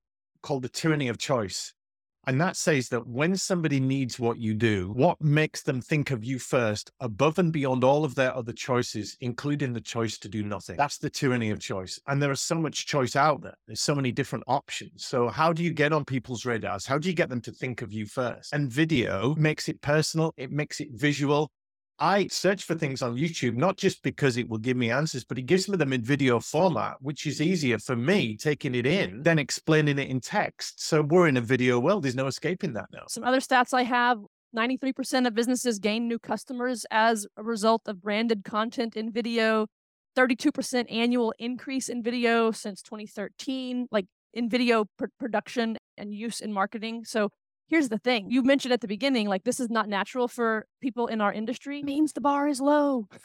called 0.43 0.63
The 0.63 0.69
Tyranny 0.69 1.09
of 1.09 1.19
Choice. 1.19 1.75
And 2.27 2.41
that 2.41 2.57
says 2.57 2.89
that 2.91 3.07
when 3.07 3.37
somebody 3.37 3.81
needs 3.81 4.19
what 4.19 4.39
you 4.39 4.55
do, 4.55 4.93
what 4.95 5.21
makes 5.21 5.63
them 5.63 5.81
think 5.81 6.11
of 6.11 6.25
you 6.25 6.39
first, 6.39 6.91
above 7.01 7.39
and 7.39 7.53
beyond 7.53 7.83
all 7.83 8.05
of 8.05 8.15
their 8.15 8.35
other 8.35 8.53
choices, 8.53 9.17
including 9.21 9.73
the 9.73 9.81
choice 9.81 10.19
to 10.19 10.29
do 10.29 10.43
nothing? 10.43 10.77
That's 10.77 10.99
the 10.99 11.11
tyranny 11.11 11.51
of 11.51 11.61
choice. 11.61 11.99
And 12.07 12.23
there 12.23 12.31
is 12.31 12.41
so 12.41 12.57
much 12.57 12.87
choice 12.87 13.17
out 13.17 13.43
there. 13.43 13.57
There's 13.67 13.81
so 13.81 13.95
many 13.95 14.13
different 14.13 14.45
options. 14.47 15.07
So, 15.07 15.29
how 15.29 15.53
do 15.53 15.63
you 15.63 15.73
get 15.73 15.93
on 15.93 16.05
people's 16.05 16.45
radars? 16.45 16.87
How 16.87 16.99
do 16.99 17.09
you 17.09 17.15
get 17.15 17.29
them 17.29 17.41
to 17.43 17.53
think 17.53 17.83
of 17.83 17.93
you 17.93 18.07
first? 18.07 18.53
And 18.53 18.71
video 18.71 19.35
makes 19.37 19.69
it 19.69 19.81
personal, 19.81 20.35
it 20.37 20.51
makes 20.51 20.81
it 20.81 20.89
visual, 20.93 21.51
I 22.01 22.29
search 22.29 22.65
for 22.65 22.75
things 22.75 23.03
on 23.03 23.17
YouTube, 23.17 23.57
not 23.57 23.77
just 23.77 24.03
because 24.03 24.39
it 24.39 24.49
will 24.49 24.59
give 24.59 24.77
me 24.77 24.91
answers, 24.91 25.23
but 25.23 25.37
it 25.37 25.43
gives 25.43 25.69
me 25.69 25.77
them 25.77 25.93
in 25.93 26.03
video 26.03 26.41
format, 26.41 26.97
which 27.01 27.27
is 27.27 27.43
easier 27.43 27.79
for 27.79 27.95
me 27.95 28.39
taking 28.39 28.75
it 28.75 28.87
in 28.87 29.23
than 29.23 29.39
explaining 29.39 29.99
it 29.99 30.09
in 30.09 30.21
text. 30.21 30.83
So 30.83 31.03
we're 31.03 31.29
in 31.29 31.37
a 31.37 31.43
video 31.43 31.79
world. 31.79 32.03
There's 32.03 32.15
no 32.15 32.27
escaping 32.27 32.73
that 32.73 32.87
now. 32.91 33.03
Some 33.09 33.25
other 33.25 33.41
stats 33.41 33.75
I 33.75 33.83
have 33.83 34.19
93% 34.57 35.27
of 35.27 35.35
businesses 35.35 35.79
gain 35.79 36.09
new 36.09 36.19
customers 36.19 36.87
as 36.91 37.27
a 37.37 37.43
result 37.43 37.83
of 37.87 38.01
branded 38.01 38.45
content 38.45 38.97
in 38.97 39.13
video, 39.13 39.67
32% 40.17 40.91
annual 40.91 41.35
increase 41.39 41.91
in 41.91 42.03
video 42.03 42.51
since 42.51 42.81
2013, 42.81 43.89
like 43.91 44.07
in 44.33 44.49
video 44.49 44.87
pr- 44.97 45.07
production 45.19 45.77
and 45.99 46.15
use 46.15 46.41
in 46.41 46.51
marketing. 46.53 47.05
So 47.05 47.29
here's 47.71 47.89
the 47.89 47.99
thing 47.99 48.31
you 48.31 48.43
mentioned 48.43 48.73
at 48.73 48.81
the 48.81 48.89
beginning 48.89 49.29
like 49.29 49.45
this 49.45 49.61
is 49.61 49.71
not 49.71 49.89
natural 49.89 50.29
for 50.29 50.67
people 50.83 51.07
in 51.07 51.21
our 51.21 51.33
industry. 51.33 51.83
Means 51.83 52.13
the 52.13 52.21
bar 52.21 52.49
is 52.49 52.61
low. 52.61 53.09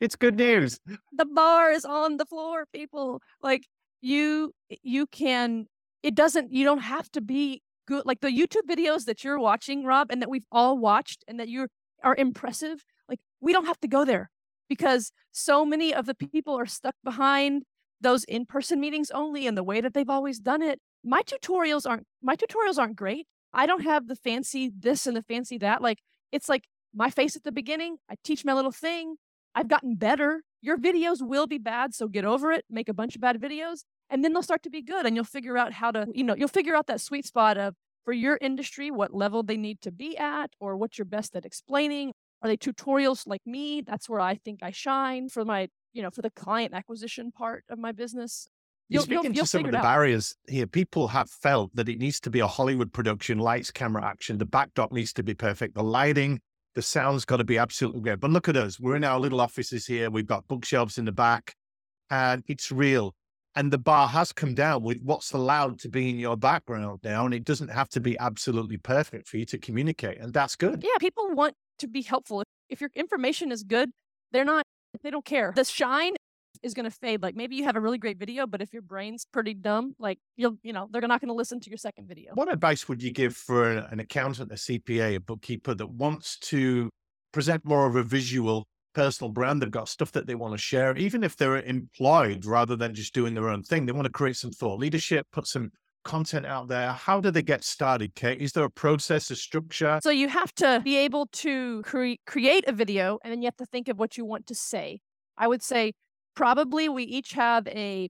It's 0.00 0.16
good 0.16 0.36
news. 0.36 0.80
The 1.12 1.24
bar 1.24 1.70
is 1.70 1.84
on 1.84 2.16
the 2.16 2.26
floor 2.26 2.64
people. 2.72 3.22
Like 3.40 3.62
you 4.00 4.52
eh, 4.70 4.76
you 4.82 5.06
can 5.06 5.66
it 6.02 6.14
doesn't 6.14 6.52
you 6.52 6.64
don't 6.64 6.80
have 6.80 7.10
to 7.12 7.20
be 7.20 7.62
good 7.86 8.04
like 8.06 8.20
the 8.20 8.28
youtube 8.28 8.66
videos 8.68 9.04
that 9.04 9.22
you're 9.24 9.38
watching 9.38 9.84
rob 9.84 10.08
and 10.10 10.22
that 10.22 10.30
we've 10.30 10.46
all 10.50 10.78
watched 10.78 11.24
and 11.28 11.38
that 11.38 11.48
you 11.48 11.66
are 12.02 12.14
impressive 12.16 12.84
like 13.08 13.18
we 13.40 13.52
don't 13.52 13.66
have 13.66 13.80
to 13.80 13.88
go 13.88 14.04
there 14.04 14.30
because 14.68 15.12
so 15.32 15.64
many 15.64 15.92
of 15.92 16.06
the 16.06 16.14
people 16.14 16.58
are 16.58 16.66
stuck 16.66 16.94
behind 17.04 17.64
those 18.00 18.24
in-person 18.24 18.80
meetings 18.80 19.10
only 19.10 19.46
and 19.46 19.56
the 19.56 19.64
way 19.64 19.80
that 19.80 19.94
they've 19.94 20.10
always 20.10 20.38
done 20.38 20.62
it 20.62 20.80
my 21.04 21.22
tutorials 21.22 21.88
aren't 21.88 22.06
my 22.22 22.36
tutorials 22.36 22.78
aren't 22.78 22.96
great 22.96 23.26
I 23.52 23.66
don't 23.66 23.82
have 23.82 24.06
the 24.06 24.16
fancy 24.16 24.70
this 24.76 25.06
and 25.06 25.16
the 25.16 25.22
fancy 25.22 25.58
that. 25.58 25.82
Like 25.82 25.98
it's 26.32 26.48
like 26.48 26.64
my 26.94 27.10
face 27.10 27.36
at 27.36 27.44
the 27.44 27.52
beginning. 27.52 27.96
I 28.08 28.14
teach 28.22 28.44
my 28.44 28.52
little 28.52 28.72
thing. 28.72 29.16
I've 29.54 29.68
gotten 29.68 29.96
better. 29.96 30.42
Your 30.62 30.76
videos 30.76 31.18
will 31.20 31.46
be 31.46 31.58
bad, 31.58 31.94
so 31.94 32.06
get 32.06 32.24
over 32.24 32.52
it. 32.52 32.64
Make 32.70 32.88
a 32.88 32.94
bunch 32.94 33.14
of 33.14 33.20
bad 33.20 33.40
videos, 33.40 33.80
and 34.10 34.22
then 34.22 34.32
they'll 34.32 34.42
start 34.42 34.62
to 34.64 34.70
be 34.70 34.82
good. 34.82 35.06
And 35.06 35.16
you'll 35.16 35.24
figure 35.24 35.56
out 35.56 35.72
how 35.72 35.90
to, 35.90 36.06
you 36.14 36.22
know, 36.22 36.36
you'll 36.36 36.48
figure 36.48 36.76
out 36.76 36.86
that 36.86 37.00
sweet 37.00 37.26
spot 37.26 37.56
of 37.56 37.74
for 38.04 38.12
your 38.12 38.38
industry 38.40 38.90
what 38.90 39.14
level 39.14 39.42
they 39.42 39.56
need 39.56 39.80
to 39.82 39.90
be 39.90 40.16
at, 40.16 40.50
or 40.60 40.76
what 40.76 40.98
you're 40.98 41.06
best 41.06 41.34
at 41.34 41.44
explaining. 41.44 42.12
Are 42.42 42.48
they 42.48 42.56
tutorials 42.56 43.26
like 43.26 43.42
me? 43.44 43.80
That's 43.80 44.08
where 44.08 44.20
I 44.20 44.36
think 44.36 44.60
I 44.62 44.70
shine 44.70 45.28
for 45.28 45.44
my, 45.44 45.68
you 45.92 46.02
know, 46.02 46.10
for 46.10 46.22
the 46.22 46.30
client 46.30 46.74
acquisition 46.74 47.32
part 47.32 47.64
of 47.68 47.78
my 47.78 47.92
business. 47.92 48.48
You're 48.88 49.02
speaking 49.02 49.24
you'll, 49.24 49.34
you'll 49.34 49.44
to 49.44 49.48
some 49.48 49.64
of 49.64 49.70
the 49.70 49.78
barriers 49.78 50.36
here. 50.48 50.66
People 50.66 51.08
have 51.08 51.30
felt 51.30 51.70
that 51.74 51.88
it 51.88 51.98
needs 51.98 52.18
to 52.20 52.30
be 52.30 52.40
a 52.40 52.46
Hollywood 52.46 52.92
production, 52.92 53.38
lights, 53.38 53.70
camera, 53.70 54.04
action. 54.04 54.38
The 54.38 54.46
backdrop 54.46 54.90
needs 54.90 55.12
to 55.12 55.22
be 55.22 55.32
perfect. 55.32 55.74
The 55.74 55.84
lighting, 55.84 56.40
the 56.74 56.82
sound's 56.82 57.24
got 57.24 57.36
to 57.36 57.44
be 57.44 57.56
absolutely 57.56 58.00
great. 58.00 58.18
But 58.18 58.32
look 58.32 58.48
at 58.48 58.56
us. 58.56 58.80
We're 58.80 58.96
in 58.96 59.04
our 59.04 59.20
little 59.20 59.40
offices 59.40 59.86
here. 59.86 60.10
We've 60.10 60.26
got 60.26 60.48
bookshelves 60.48 60.98
in 60.98 61.04
the 61.04 61.12
back, 61.12 61.54
and 62.10 62.42
it's 62.48 62.72
real. 62.72 63.14
And 63.56 63.72
the 63.72 63.78
bar 63.78 64.08
has 64.08 64.32
come 64.32 64.54
down 64.54 64.82
with 64.82 64.98
what's 65.02 65.32
allowed 65.32 65.80
to 65.80 65.88
be 65.88 66.10
in 66.10 66.18
your 66.18 66.36
background 66.36 67.00
now. 67.02 67.24
And 67.24 67.34
it 67.34 67.44
doesn't 67.44 67.70
have 67.70 67.88
to 67.90 68.00
be 68.00 68.16
absolutely 68.18 68.76
perfect 68.76 69.28
for 69.28 69.38
you 69.38 69.44
to 69.46 69.58
communicate. 69.58 70.18
And 70.18 70.32
that's 70.32 70.54
good. 70.54 70.82
Yeah, 70.82 70.98
people 71.00 71.30
want 71.32 71.54
to 71.78 71.88
be 71.88 72.02
helpful. 72.02 72.44
If 72.68 72.80
your 72.80 72.90
information 72.94 73.50
is 73.50 73.64
good, 73.64 73.90
they're 74.32 74.44
not, 74.44 74.64
they 75.02 75.10
don't 75.10 75.24
care. 75.24 75.52
The 75.54 75.64
shine 75.64 76.14
is 76.62 76.74
going 76.74 76.84
to 76.84 76.90
fade. 76.90 77.22
Like 77.22 77.34
maybe 77.34 77.56
you 77.56 77.64
have 77.64 77.76
a 77.76 77.80
really 77.80 77.98
great 77.98 78.18
video, 78.18 78.46
but 78.46 78.60
if 78.60 78.72
your 78.72 78.82
brain's 78.82 79.24
pretty 79.24 79.54
dumb, 79.54 79.94
like 79.98 80.18
you'll, 80.36 80.56
you 80.62 80.72
know, 80.72 80.88
they're 80.90 81.00
not 81.02 81.20
going 81.20 81.28
to 81.28 81.34
listen 81.34 81.60
to 81.60 81.70
your 81.70 81.78
second 81.78 82.08
video. 82.08 82.32
What 82.34 82.52
advice 82.52 82.88
would 82.88 83.02
you 83.02 83.12
give 83.12 83.36
for 83.36 83.70
an 83.70 84.00
accountant, 84.00 84.52
a 84.52 84.56
CPA, 84.56 85.16
a 85.16 85.20
bookkeeper 85.20 85.74
that 85.74 85.90
wants 85.90 86.38
to 86.38 86.90
present 87.32 87.64
more 87.64 87.86
of 87.86 87.96
a 87.96 88.02
visual 88.02 88.66
personal 88.94 89.32
brand? 89.32 89.62
They've 89.62 89.70
got 89.70 89.88
stuff 89.88 90.12
that 90.12 90.26
they 90.26 90.34
want 90.34 90.52
to 90.54 90.58
share, 90.58 90.96
even 90.96 91.24
if 91.24 91.36
they're 91.36 91.62
employed 91.62 92.44
rather 92.44 92.76
than 92.76 92.94
just 92.94 93.14
doing 93.14 93.34
their 93.34 93.48
own 93.48 93.62
thing. 93.62 93.86
They 93.86 93.92
want 93.92 94.06
to 94.06 94.12
create 94.12 94.36
some 94.36 94.50
thought 94.50 94.78
leadership, 94.78 95.26
put 95.32 95.46
some 95.46 95.70
content 96.04 96.46
out 96.46 96.68
there. 96.68 96.92
How 96.92 97.20
do 97.20 97.30
they 97.30 97.42
get 97.42 97.64
started, 97.64 98.14
Kate? 98.14 98.40
Is 98.40 98.52
there 98.52 98.64
a 98.64 98.70
process, 98.70 99.30
a 99.30 99.36
structure? 99.36 100.00
So 100.02 100.10
you 100.10 100.28
have 100.28 100.52
to 100.56 100.80
be 100.84 100.96
able 100.96 101.26
to 101.26 101.82
cre- 101.82 102.20
create 102.26 102.66
a 102.66 102.72
video 102.72 103.18
and 103.22 103.32
then 103.32 103.42
you 103.42 103.46
have 103.46 103.56
to 103.56 103.66
think 103.66 103.88
of 103.88 103.98
what 103.98 104.16
you 104.16 104.24
want 104.24 104.46
to 104.46 104.54
say. 104.54 105.00
I 105.36 105.48
would 105.48 105.62
say 105.62 105.92
probably 106.34 106.88
we 106.88 107.04
each 107.04 107.32
have 107.32 107.66
a 107.68 108.08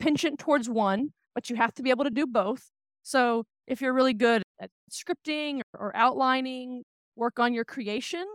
penchant 0.00 0.38
towards 0.38 0.68
one, 0.68 1.10
but 1.34 1.50
you 1.50 1.56
have 1.56 1.74
to 1.74 1.82
be 1.82 1.90
able 1.90 2.04
to 2.04 2.10
do 2.10 2.26
both. 2.26 2.70
So 3.02 3.44
if 3.66 3.80
you're 3.80 3.92
really 3.92 4.14
good 4.14 4.42
at 4.60 4.70
scripting 4.90 5.60
or 5.74 5.94
outlining, 5.96 6.82
work 7.16 7.38
on 7.38 7.54
your 7.54 7.64
creation 7.64 8.26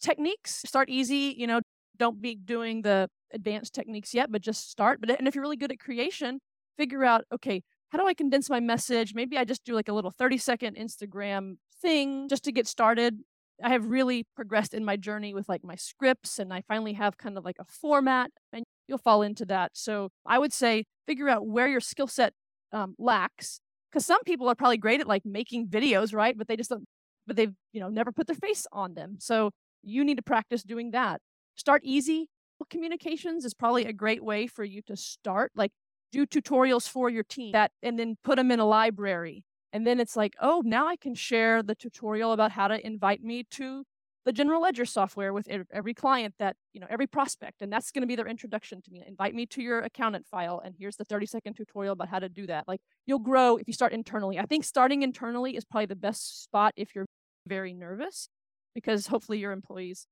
techniques. 0.00 0.62
Start 0.66 0.88
easy, 0.88 1.34
you 1.36 1.46
know, 1.46 1.60
don't 1.98 2.20
be 2.20 2.34
doing 2.34 2.82
the 2.82 3.08
advanced 3.32 3.74
techniques 3.74 4.14
yet, 4.14 4.30
but 4.30 4.42
just 4.42 4.70
start. 4.70 5.00
But 5.00 5.10
and 5.18 5.28
if 5.28 5.34
you're 5.34 5.42
really 5.42 5.56
good 5.56 5.72
at 5.72 5.78
creation, 5.78 6.40
figure 6.78 7.04
out, 7.04 7.24
okay, 7.32 7.62
how 7.92 7.98
do 7.98 8.06
I 8.06 8.14
condense 8.14 8.48
my 8.48 8.58
message? 8.58 9.14
Maybe 9.14 9.36
I 9.36 9.44
just 9.44 9.64
do 9.64 9.74
like 9.74 9.88
a 9.88 9.92
little 9.92 10.10
30 10.10 10.38
second 10.38 10.76
Instagram 10.76 11.56
thing 11.82 12.26
just 12.26 12.42
to 12.44 12.52
get 12.52 12.66
started. 12.66 13.18
I 13.62 13.68
have 13.68 13.84
really 13.84 14.24
progressed 14.34 14.72
in 14.72 14.82
my 14.82 14.96
journey 14.96 15.34
with 15.34 15.46
like 15.46 15.62
my 15.62 15.76
scripts 15.76 16.38
and 16.38 16.54
I 16.54 16.62
finally 16.66 16.94
have 16.94 17.18
kind 17.18 17.36
of 17.36 17.44
like 17.44 17.56
a 17.60 17.64
format 17.64 18.30
and 18.50 18.64
you'll 18.88 18.96
fall 18.96 19.20
into 19.20 19.44
that. 19.46 19.72
So 19.74 20.08
I 20.24 20.38
would 20.38 20.54
say 20.54 20.84
figure 21.06 21.28
out 21.28 21.46
where 21.46 21.68
your 21.68 21.80
skill 21.80 22.06
set 22.06 22.32
um, 22.72 22.94
lacks 22.98 23.60
because 23.90 24.06
some 24.06 24.22
people 24.24 24.48
are 24.48 24.54
probably 24.54 24.78
great 24.78 25.02
at 25.02 25.06
like 25.06 25.26
making 25.26 25.68
videos, 25.68 26.14
right? 26.14 26.36
But 26.36 26.48
they 26.48 26.56
just 26.56 26.70
don't, 26.70 26.84
but 27.26 27.36
they've, 27.36 27.52
you 27.74 27.80
know, 27.80 27.90
never 27.90 28.10
put 28.10 28.26
their 28.26 28.36
face 28.36 28.66
on 28.72 28.94
them. 28.94 29.16
So 29.20 29.50
you 29.82 30.02
need 30.02 30.16
to 30.16 30.22
practice 30.22 30.62
doing 30.62 30.92
that. 30.92 31.20
Start 31.56 31.82
easy. 31.84 32.28
Communications 32.70 33.44
is 33.44 33.54
probably 33.54 33.84
a 33.84 33.92
great 33.92 34.22
way 34.22 34.46
for 34.46 34.62
you 34.62 34.82
to 34.86 34.96
start. 34.96 35.50
Like 35.54 35.72
do 36.12 36.26
tutorials 36.26 36.88
for 36.88 37.08
your 37.08 37.24
team 37.24 37.52
that 37.52 37.72
and 37.82 37.98
then 37.98 38.16
put 38.22 38.36
them 38.36 38.50
in 38.50 38.60
a 38.60 38.66
library 38.66 39.44
and 39.72 39.86
then 39.86 40.00
it's 40.00 40.16
like, 40.16 40.34
oh, 40.40 40.62
now 40.64 40.86
I 40.86 40.96
can 40.96 41.14
share 41.14 41.62
the 41.62 41.74
tutorial 41.74 42.32
about 42.32 42.52
how 42.52 42.68
to 42.68 42.86
invite 42.86 43.22
me 43.22 43.44
to 43.52 43.84
the 44.24 44.32
general 44.32 44.62
ledger 44.62 44.84
software 44.84 45.32
with 45.32 45.48
every 45.72 45.94
client 45.94 46.34
that, 46.38 46.56
you 46.72 46.80
know, 46.80 46.86
every 46.88 47.08
prospect. 47.08 47.60
And 47.60 47.72
that's 47.72 47.90
going 47.90 48.02
to 48.02 48.06
be 48.06 48.14
their 48.14 48.28
introduction 48.28 48.80
to 48.82 48.90
me. 48.90 49.02
Invite 49.04 49.34
me 49.34 49.46
to 49.46 49.62
your 49.62 49.80
accountant 49.80 50.26
file. 50.26 50.60
And 50.64 50.74
here's 50.78 50.96
the 50.96 51.04
30 51.04 51.26
second 51.26 51.54
tutorial 51.54 51.94
about 51.94 52.08
how 52.08 52.20
to 52.20 52.28
do 52.28 52.46
that. 52.46 52.68
Like 52.68 52.80
you'll 53.06 53.18
grow 53.18 53.56
if 53.56 53.66
you 53.66 53.72
start 53.72 53.92
internally. 53.92 54.38
I 54.38 54.46
think 54.46 54.64
starting 54.64 55.02
internally 55.02 55.56
is 55.56 55.64
probably 55.64 55.86
the 55.86 55.96
best 55.96 56.44
spot 56.44 56.72
if 56.76 56.94
you're 56.94 57.06
very 57.48 57.72
nervous 57.72 58.28
because 58.74 59.06
hopefully 59.08 59.38
your 59.38 59.52
employees, 59.52 60.06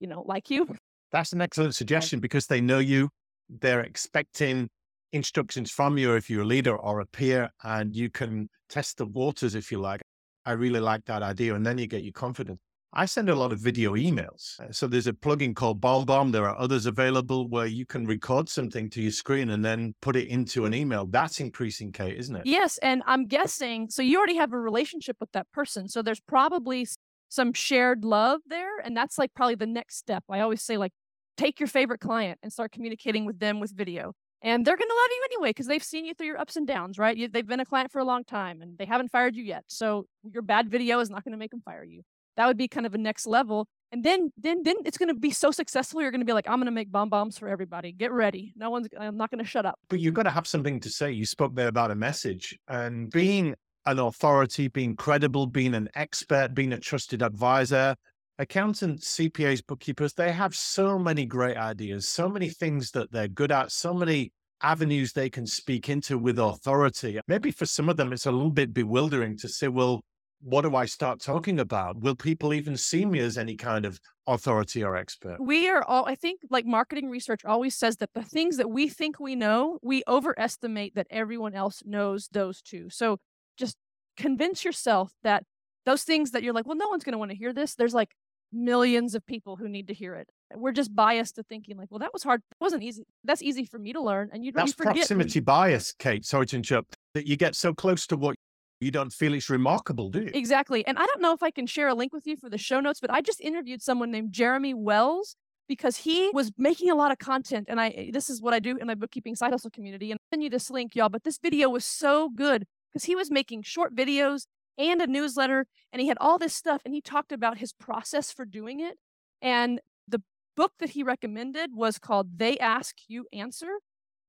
you 0.00 0.08
know, 0.08 0.24
like 0.26 0.50
you. 0.50 0.76
That's 1.12 1.32
an 1.32 1.40
excellent 1.40 1.74
suggestion 1.74 2.18
because 2.18 2.48
they 2.48 2.60
know 2.60 2.80
you. 2.80 3.08
They're 3.48 3.80
expecting 3.80 4.68
instructions 5.14 5.70
from 5.70 5.96
you 5.96 6.14
if 6.14 6.28
you're 6.28 6.42
a 6.42 6.46
leader 6.46 6.76
or 6.76 7.00
a 7.00 7.06
peer 7.06 7.48
and 7.62 7.94
you 7.94 8.10
can 8.10 8.48
test 8.68 8.98
the 8.98 9.06
waters 9.06 9.54
if 9.54 9.70
you 9.70 9.78
like. 9.80 10.02
I 10.44 10.52
really 10.52 10.80
like 10.80 11.04
that 11.06 11.22
idea. 11.22 11.54
And 11.54 11.64
then 11.64 11.78
you 11.78 11.86
get 11.86 12.02
your 12.02 12.12
confidence. 12.12 12.58
I 12.96 13.06
send 13.06 13.28
a 13.28 13.34
lot 13.34 13.52
of 13.52 13.58
video 13.58 13.94
emails. 13.94 14.60
Uh, 14.60 14.70
so 14.70 14.86
there's 14.86 15.08
a 15.08 15.12
plugin 15.12 15.54
called 15.54 15.80
BombBomb. 15.80 16.30
There 16.30 16.48
are 16.48 16.56
others 16.58 16.86
available 16.86 17.48
where 17.48 17.66
you 17.66 17.86
can 17.86 18.06
record 18.06 18.48
something 18.48 18.88
to 18.90 19.02
your 19.02 19.10
screen 19.10 19.50
and 19.50 19.64
then 19.64 19.94
put 20.00 20.14
it 20.14 20.28
into 20.28 20.64
an 20.64 20.74
email. 20.74 21.06
That's 21.06 21.40
increasing, 21.40 21.90
Kate, 21.90 22.16
isn't 22.16 22.36
it? 22.36 22.46
Yes. 22.46 22.78
And 22.78 23.02
I'm 23.06 23.26
guessing, 23.26 23.88
so 23.90 24.02
you 24.02 24.18
already 24.18 24.36
have 24.36 24.52
a 24.52 24.58
relationship 24.58 25.16
with 25.18 25.32
that 25.32 25.50
person. 25.52 25.88
So 25.88 26.02
there's 26.02 26.20
probably 26.20 26.86
some 27.30 27.52
shared 27.52 28.04
love 28.04 28.40
there. 28.46 28.78
And 28.84 28.96
that's 28.96 29.18
like 29.18 29.34
probably 29.34 29.56
the 29.56 29.66
next 29.66 29.96
step. 29.96 30.22
I 30.30 30.40
always 30.40 30.62
say, 30.62 30.76
like, 30.76 30.92
take 31.36 31.58
your 31.58 31.66
favorite 31.66 32.00
client 32.00 32.38
and 32.44 32.52
start 32.52 32.70
communicating 32.70 33.24
with 33.24 33.40
them 33.40 33.58
with 33.58 33.76
video 33.76 34.12
and 34.44 34.64
they're 34.64 34.76
going 34.76 34.88
to 34.88 34.94
love 34.94 35.10
you 35.10 35.22
anyway 35.24 35.48
because 35.50 35.66
they've 35.66 35.82
seen 35.82 36.04
you 36.04 36.12
through 36.12 36.26
your 36.26 36.38
ups 36.38 36.56
and 36.56 36.66
downs, 36.66 36.98
right? 36.98 37.16
You, 37.16 37.28
they've 37.28 37.46
been 37.46 37.60
a 37.60 37.64
client 37.64 37.90
for 37.90 37.98
a 37.98 38.04
long 38.04 38.24
time 38.24 38.60
and 38.60 38.76
they 38.76 38.84
haven't 38.84 39.10
fired 39.10 39.34
you 39.34 39.42
yet. 39.42 39.64
So 39.68 40.06
your 40.22 40.42
bad 40.42 40.70
video 40.70 41.00
is 41.00 41.08
not 41.08 41.24
going 41.24 41.32
to 41.32 41.38
make 41.38 41.50
them 41.50 41.62
fire 41.64 41.82
you. 41.82 42.02
That 42.36 42.46
would 42.46 42.58
be 42.58 42.68
kind 42.68 42.84
of 42.84 42.94
a 42.94 42.98
next 42.98 43.26
level. 43.26 43.66
And 43.90 44.04
then, 44.04 44.32
then, 44.36 44.62
then 44.62 44.76
it's 44.84 44.98
going 44.98 45.08
to 45.08 45.14
be 45.14 45.30
so 45.30 45.50
successful. 45.50 46.02
You're 46.02 46.10
going 46.10 46.20
to 46.20 46.26
be 46.26 46.32
like, 46.32 46.48
I'm 46.48 46.56
going 46.56 46.66
to 46.66 46.72
make 46.72 46.92
bomb 46.92 47.08
bombs 47.08 47.38
for 47.38 47.48
everybody. 47.48 47.92
Get 47.92 48.12
ready. 48.12 48.52
No 48.56 48.68
one's. 48.68 48.88
I'm 48.98 49.16
not 49.16 49.30
going 49.30 49.42
to 49.42 49.48
shut 49.48 49.64
up. 49.64 49.78
But 49.88 50.00
you've 50.00 50.14
got 50.14 50.24
to 50.24 50.30
have 50.30 50.46
something 50.46 50.80
to 50.80 50.90
say. 50.90 51.12
You 51.12 51.24
spoke 51.24 51.54
there 51.54 51.68
about 51.68 51.90
a 51.90 51.94
message 51.94 52.58
and 52.68 53.10
being 53.10 53.54
an 53.86 53.98
authority, 53.98 54.68
being 54.68 54.96
credible, 54.96 55.46
being 55.46 55.74
an 55.74 55.88
expert, 55.94 56.54
being 56.54 56.72
a 56.72 56.78
trusted 56.78 57.22
advisor. 57.22 57.94
Accountants, 58.38 59.16
CPAs, 59.16 59.64
bookkeepers, 59.64 60.12
they 60.12 60.32
have 60.32 60.56
so 60.56 60.98
many 60.98 61.24
great 61.24 61.56
ideas, 61.56 62.08
so 62.08 62.28
many 62.28 62.48
things 62.48 62.90
that 62.90 63.12
they're 63.12 63.28
good 63.28 63.52
at, 63.52 63.70
so 63.70 63.94
many 63.94 64.32
avenues 64.60 65.12
they 65.12 65.30
can 65.30 65.46
speak 65.46 65.88
into 65.88 66.18
with 66.18 66.38
authority. 66.38 67.20
Maybe 67.28 67.52
for 67.52 67.66
some 67.66 67.88
of 67.88 67.96
them, 67.96 68.12
it's 68.12 68.26
a 68.26 68.32
little 68.32 68.50
bit 68.50 68.74
bewildering 68.74 69.36
to 69.38 69.48
say, 69.48 69.68
well, 69.68 70.00
what 70.40 70.62
do 70.62 70.74
I 70.74 70.84
start 70.84 71.20
talking 71.20 71.60
about? 71.60 72.00
Will 72.00 72.16
people 72.16 72.52
even 72.52 72.76
see 72.76 73.06
me 73.06 73.20
as 73.20 73.38
any 73.38 73.56
kind 73.56 73.86
of 73.86 73.98
authority 74.26 74.82
or 74.82 74.96
expert? 74.96 75.36
We 75.40 75.68
are 75.68 75.84
all, 75.84 76.06
I 76.06 76.16
think, 76.16 76.40
like 76.50 76.66
marketing 76.66 77.08
research 77.08 77.44
always 77.44 77.76
says 77.76 77.96
that 77.98 78.10
the 78.14 78.22
things 78.22 78.56
that 78.56 78.68
we 78.68 78.88
think 78.88 79.20
we 79.20 79.36
know, 79.36 79.78
we 79.80 80.02
overestimate 80.08 80.96
that 80.96 81.06
everyone 81.08 81.54
else 81.54 81.82
knows 81.86 82.28
those 82.32 82.60
too. 82.60 82.90
So 82.90 83.18
just 83.56 83.76
convince 84.16 84.64
yourself 84.64 85.12
that 85.22 85.44
those 85.86 86.02
things 86.02 86.32
that 86.32 86.42
you're 86.42 86.52
like, 86.52 86.66
well, 86.66 86.76
no 86.76 86.88
one's 86.88 87.04
going 87.04 87.12
to 87.12 87.18
want 87.18 87.30
to 87.30 87.36
hear 87.36 87.52
this. 87.52 87.74
There's 87.74 87.94
like 87.94 88.10
millions 88.54 89.14
of 89.14 89.26
people 89.26 89.56
who 89.56 89.68
need 89.68 89.88
to 89.88 89.94
hear 89.94 90.14
it. 90.14 90.28
We're 90.54 90.72
just 90.72 90.94
biased 90.94 91.36
to 91.36 91.42
thinking 91.42 91.76
like, 91.76 91.90
well, 91.90 91.98
that 91.98 92.12
was 92.12 92.22
hard. 92.22 92.42
That 92.50 92.64
wasn't 92.64 92.82
easy. 92.82 93.04
That's 93.24 93.42
easy 93.42 93.64
for 93.64 93.78
me 93.78 93.92
to 93.92 94.00
learn. 94.00 94.30
And 94.32 94.44
you 94.44 94.52
That's 94.52 94.68
you 94.68 94.72
forget. 94.74 94.94
That's 94.94 95.08
proximity 95.08 95.40
bias, 95.40 95.92
Kate. 95.98 96.24
Sorry 96.24 96.46
to 96.46 96.56
interrupt. 96.56 96.94
That 97.14 97.26
you 97.26 97.36
get 97.36 97.54
so 97.54 97.74
close 97.74 98.06
to 98.08 98.16
what 98.16 98.36
you 98.80 98.90
don't 98.90 99.12
feel 99.12 99.34
it's 99.34 99.50
remarkable, 99.50 100.10
do 100.10 100.22
you? 100.22 100.30
Exactly. 100.34 100.86
And 100.86 100.98
I 100.98 101.06
don't 101.06 101.20
know 101.20 101.32
if 101.32 101.42
I 101.42 101.50
can 101.50 101.66
share 101.66 101.88
a 101.88 101.94
link 101.94 102.12
with 102.12 102.26
you 102.26 102.36
for 102.36 102.48
the 102.48 102.58
show 102.58 102.80
notes, 102.80 103.00
but 103.00 103.10
I 103.10 103.20
just 103.20 103.40
interviewed 103.40 103.82
someone 103.82 104.10
named 104.10 104.32
Jeremy 104.32 104.74
Wells 104.74 105.36
because 105.68 105.96
he 105.98 106.30
was 106.34 106.52
making 106.58 106.90
a 106.90 106.94
lot 106.94 107.10
of 107.10 107.18
content. 107.18 107.66
And 107.68 107.80
I 107.80 108.10
this 108.12 108.28
is 108.28 108.42
what 108.42 108.54
I 108.54 108.58
do 108.58 108.76
in 108.76 108.86
my 108.86 108.94
bookkeeping 108.94 109.34
side 109.36 109.52
hustle 109.52 109.70
community. 109.70 110.10
And 110.10 110.18
I 110.18 110.34
send 110.34 110.42
you 110.42 110.50
this 110.50 110.70
link, 110.70 110.94
y'all. 110.94 111.08
But 111.08 111.24
this 111.24 111.38
video 111.38 111.68
was 111.68 111.84
so 111.84 112.28
good 112.28 112.64
because 112.92 113.04
he 113.04 113.16
was 113.16 113.30
making 113.30 113.62
short 113.62 113.94
videos 113.94 114.46
and 114.78 115.00
a 115.00 115.06
newsletter 115.06 115.66
and 115.92 116.00
he 116.00 116.08
had 116.08 116.18
all 116.20 116.38
this 116.38 116.54
stuff 116.54 116.82
and 116.84 116.94
he 116.94 117.00
talked 117.00 117.32
about 117.32 117.58
his 117.58 117.72
process 117.72 118.32
for 118.32 118.44
doing 118.44 118.80
it 118.80 118.98
and 119.40 119.80
the 120.08 120.22
book 120.56 120.72
that 120.78 120.90
he 120.90 121.02
recommended 121.02 121.70
was 121.74 121.98
called 121.98 122.38
they 122.38 122.58
ask 122.58 122.96
you 123.08 123.26
answer 123.32 123.78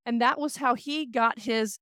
and 0.05 0.21
that 0.21 0.39
was 0.39 0.57
how 0.57 0.75
he 0.75 1.05
got 1.05 1.39
his 1.39 1.79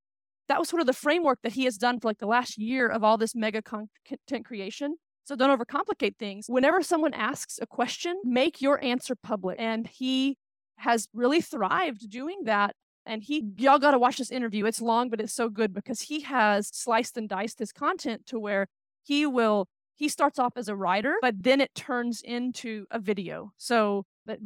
that 0.49 0.59
was 0.59 0.69
sort 0.69 0.81
of 0.81 0.87
the 0.87 0.93
framework 0.93 1.39
that 1.43 1.53
he 1.53 1.65
has 1.65 1.77
done 1.77 1.99
for 1.99 2.07
like 2.07 2.19
the 2.19 2.27
last 2.27 2.57
year 2.57 2.87
of 2.87 3.03
all 3.03 3.17
this 3.17 3.35
mega 3.35 3.61
content 3.61 4.45
creation. 4.45 4.95
So 5.23 5.35
don't 5.35 5.57
overcomplicate 5.57 6.17
things. 6.17 6.45
Whenever 6.47 6.83
someone 6.83 7.13
asks 7.13 7.59
a 7.61 7.65
question 7.65 8.19
make 8.23 8.61
your 8.61 8.83
answer 8.83 9.15
public 9.15 9.55
and 9.59 9.87
he 9.87 10.37
has 10.77 11.07
really 11.13 11.39
thrived 11.39 12.09
doing 12.09 12.41
that 12.43 12.75
and 13.05 13.23
he, 13.23 13.43
y'all 13.57 13.79
got 13.79 13.91
to 13.91 13.99
watch 13.99 14.17
this 14.17 14.31
interview. 14.31 14.65
It's 14.65 14.81
long, 14.81 15.09
but 15.09 15.19
it's 15.19 15.33
so 15.33 15.49
good 15.49 15.73
because 15.73 16.01
he 16.01 16.21
has 16.21 16.67
sliced 16.67 17.17
and 17.17 17.27
diced 17.27 17.59
his 17.59 17.71
content 17.71 18.25
to 18.27 18.39
where 18.39 18.67
he 19.03 19.25
will 19.25 19.67
he 19.95 20.09
starts 20.09 20.39
off 20.39 20.53
as 20.57 20.67
a 20.67 20.75
writer, 20.75 21.15
but 21.21 21.35
then 21.43 21.61
it 21.61 21.73
turns 21.75 22.21
into 22.21 22.85
a 22.89 22.99
video. 22.99 23.51
So 23.57 24.05
that 24.25 24.39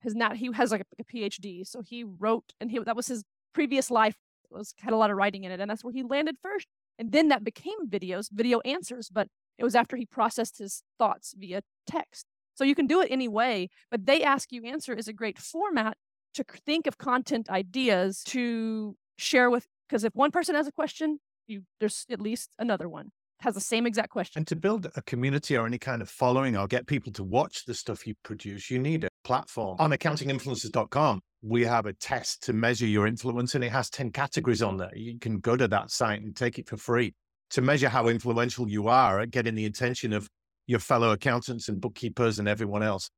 his 0.00 0.14
not 0.14 0.36
he 0.36 0.50
has 0.52 0.70
like 0.70 0.82
a, 0.82 1.02
a 1.02 1.04
PhD, 1.04 1.66
so 1.66 1.82
he 1.82 2.04
wrote 2.04 2.52
and 2.60 2.70
he 2.70 2.78
that 2.80 2.96
was 2.96 3.06
his 3.06 3.24
previous 3.52 3.90
life 3.90 4.16
was 4.50 4.74
had 4.78 4.92
a 4.92 4.96
lot 4.96 5.10
of 5.10 5.16
writing 5.16 5.44
in 5.44 5.52
it, 5.52 5.60
and 5.60 5.70
that's 5.70 5.84
where 5.84 5.92
he 5.92 6.02
landed 6.02 6.36
first. 6.42 6.66
And 6.98 7.12
then 7.12 7.28
that 7.28 7.44
became 7.44 7.88
videos, 7.88 8.28
video 8.32 8.58
answers, 8.60 9.08
but 9.08 9.28
it 9.56 9.64
was 9.64 9.76
after 9.76 9.96
he 9.96 10.06
processed 10.06 10.58
his 10.58 10.82
thoughts 10.98 11.34
via 11.38 11.62
text. 11.86 12.26
So 12.54 12.64
you 12.64 12.74
can 12.74 12.88
do 12.88 13.00
it 13.00 13.08
any 13.10 13.28
way, 13.28 13.68
but 13.90 14.06
they 14.06 14.24
ask 14.24 14.50
you 14.50 14.64
answer 14.64 14.92
is 14.92 15.06
a 15.06 15.12
great 15.12 15.38
format 15.38 15.96
to 16.38 16.44
think 16.66 16.86
of 16.86 16.98
content 16.98 17.48
ideas 17.50 18.22
to 18.24 18.96
share 19.18 19.50
with 19.50 19.66
because 19.88 20.04
if 20.04 20.14
one 20.14 20.30
person 20.30 20.54
has 20.54 20.66
a 20.66 20.72
question, 20.72 21.18
you 21.46 21.62
there's 21.80 22.06
at 22.10 22.20
least 22.20 22.54
another 22.58 22.88
one 22.88 23.10
has 23.40 23.54
the 23.54 23.60
same 23.60 23.86
exact 23.86 24.10
question. 24.10 24.40
And 24.40 24.46
to 24.48 24.56
build 24.56 24.88
a 24.96 25.02
community 25.02 25.56
or 25.56 25.66
any 25.66 25.78
kind 25.78 26.02
of 26.02 26.08
following 26.08 26.56
or 26.56 26.66
get 26.66 26.86
people 26.86 27.12
to 27.12 27.24
watch 27.24 27.64
the 27.66 27.74
stuff 27.74 28.06
you 28.06 28.14
produce, 28.24 28.70
you 28.70 28.78
need 28.78 29.04
a 29.04 29.08
platform. 29.22 29.76
On 29.78 29.90
accountinginfluencers.com, 29.90 31.20
we 31.42 31.64
have 31.64 31.86
a 31.86 31.92
test 31.92 32.42
to 32.44 32.52
measure 32.52 32.86
your 32.86 33.06
influence 33.06 33.54
and 33.54 33.62
it 33.62 33.70
has 33.70 33.90
10 33.90 34.10
categories 34.10 34.62
on 34.62 34.76
there. 34.76 34.90
You 34.94 35.18
can 35.18 35.38
go 35.38 35.56
to 35.56 35.68
that 35.68 35.90
site 35.90 36.20
and 36.22 36.34
take 36.34 36.58
it 36.58 36.68
for 36.68 36.76
free 36.76 37.14
to 37.50 37.62
measure 37.62 37.88
how 37.88 38.08
influential 38.08 38.68
you 38.68 38.88
are 38.88 39.20
at 39.20 39.30
getting 39.30 39.54
the 39.54 39.66
attention 39.66 40.12
of 40.12 40.28
your 40.66 40.80
fellow 40.80 41.12
accountants 41.12 41.68
and 41.68 41.80
bookkeepers 41.80 42.38
and 42.38 42.48
everyone 42.48 42.82
else. 42.82 43.08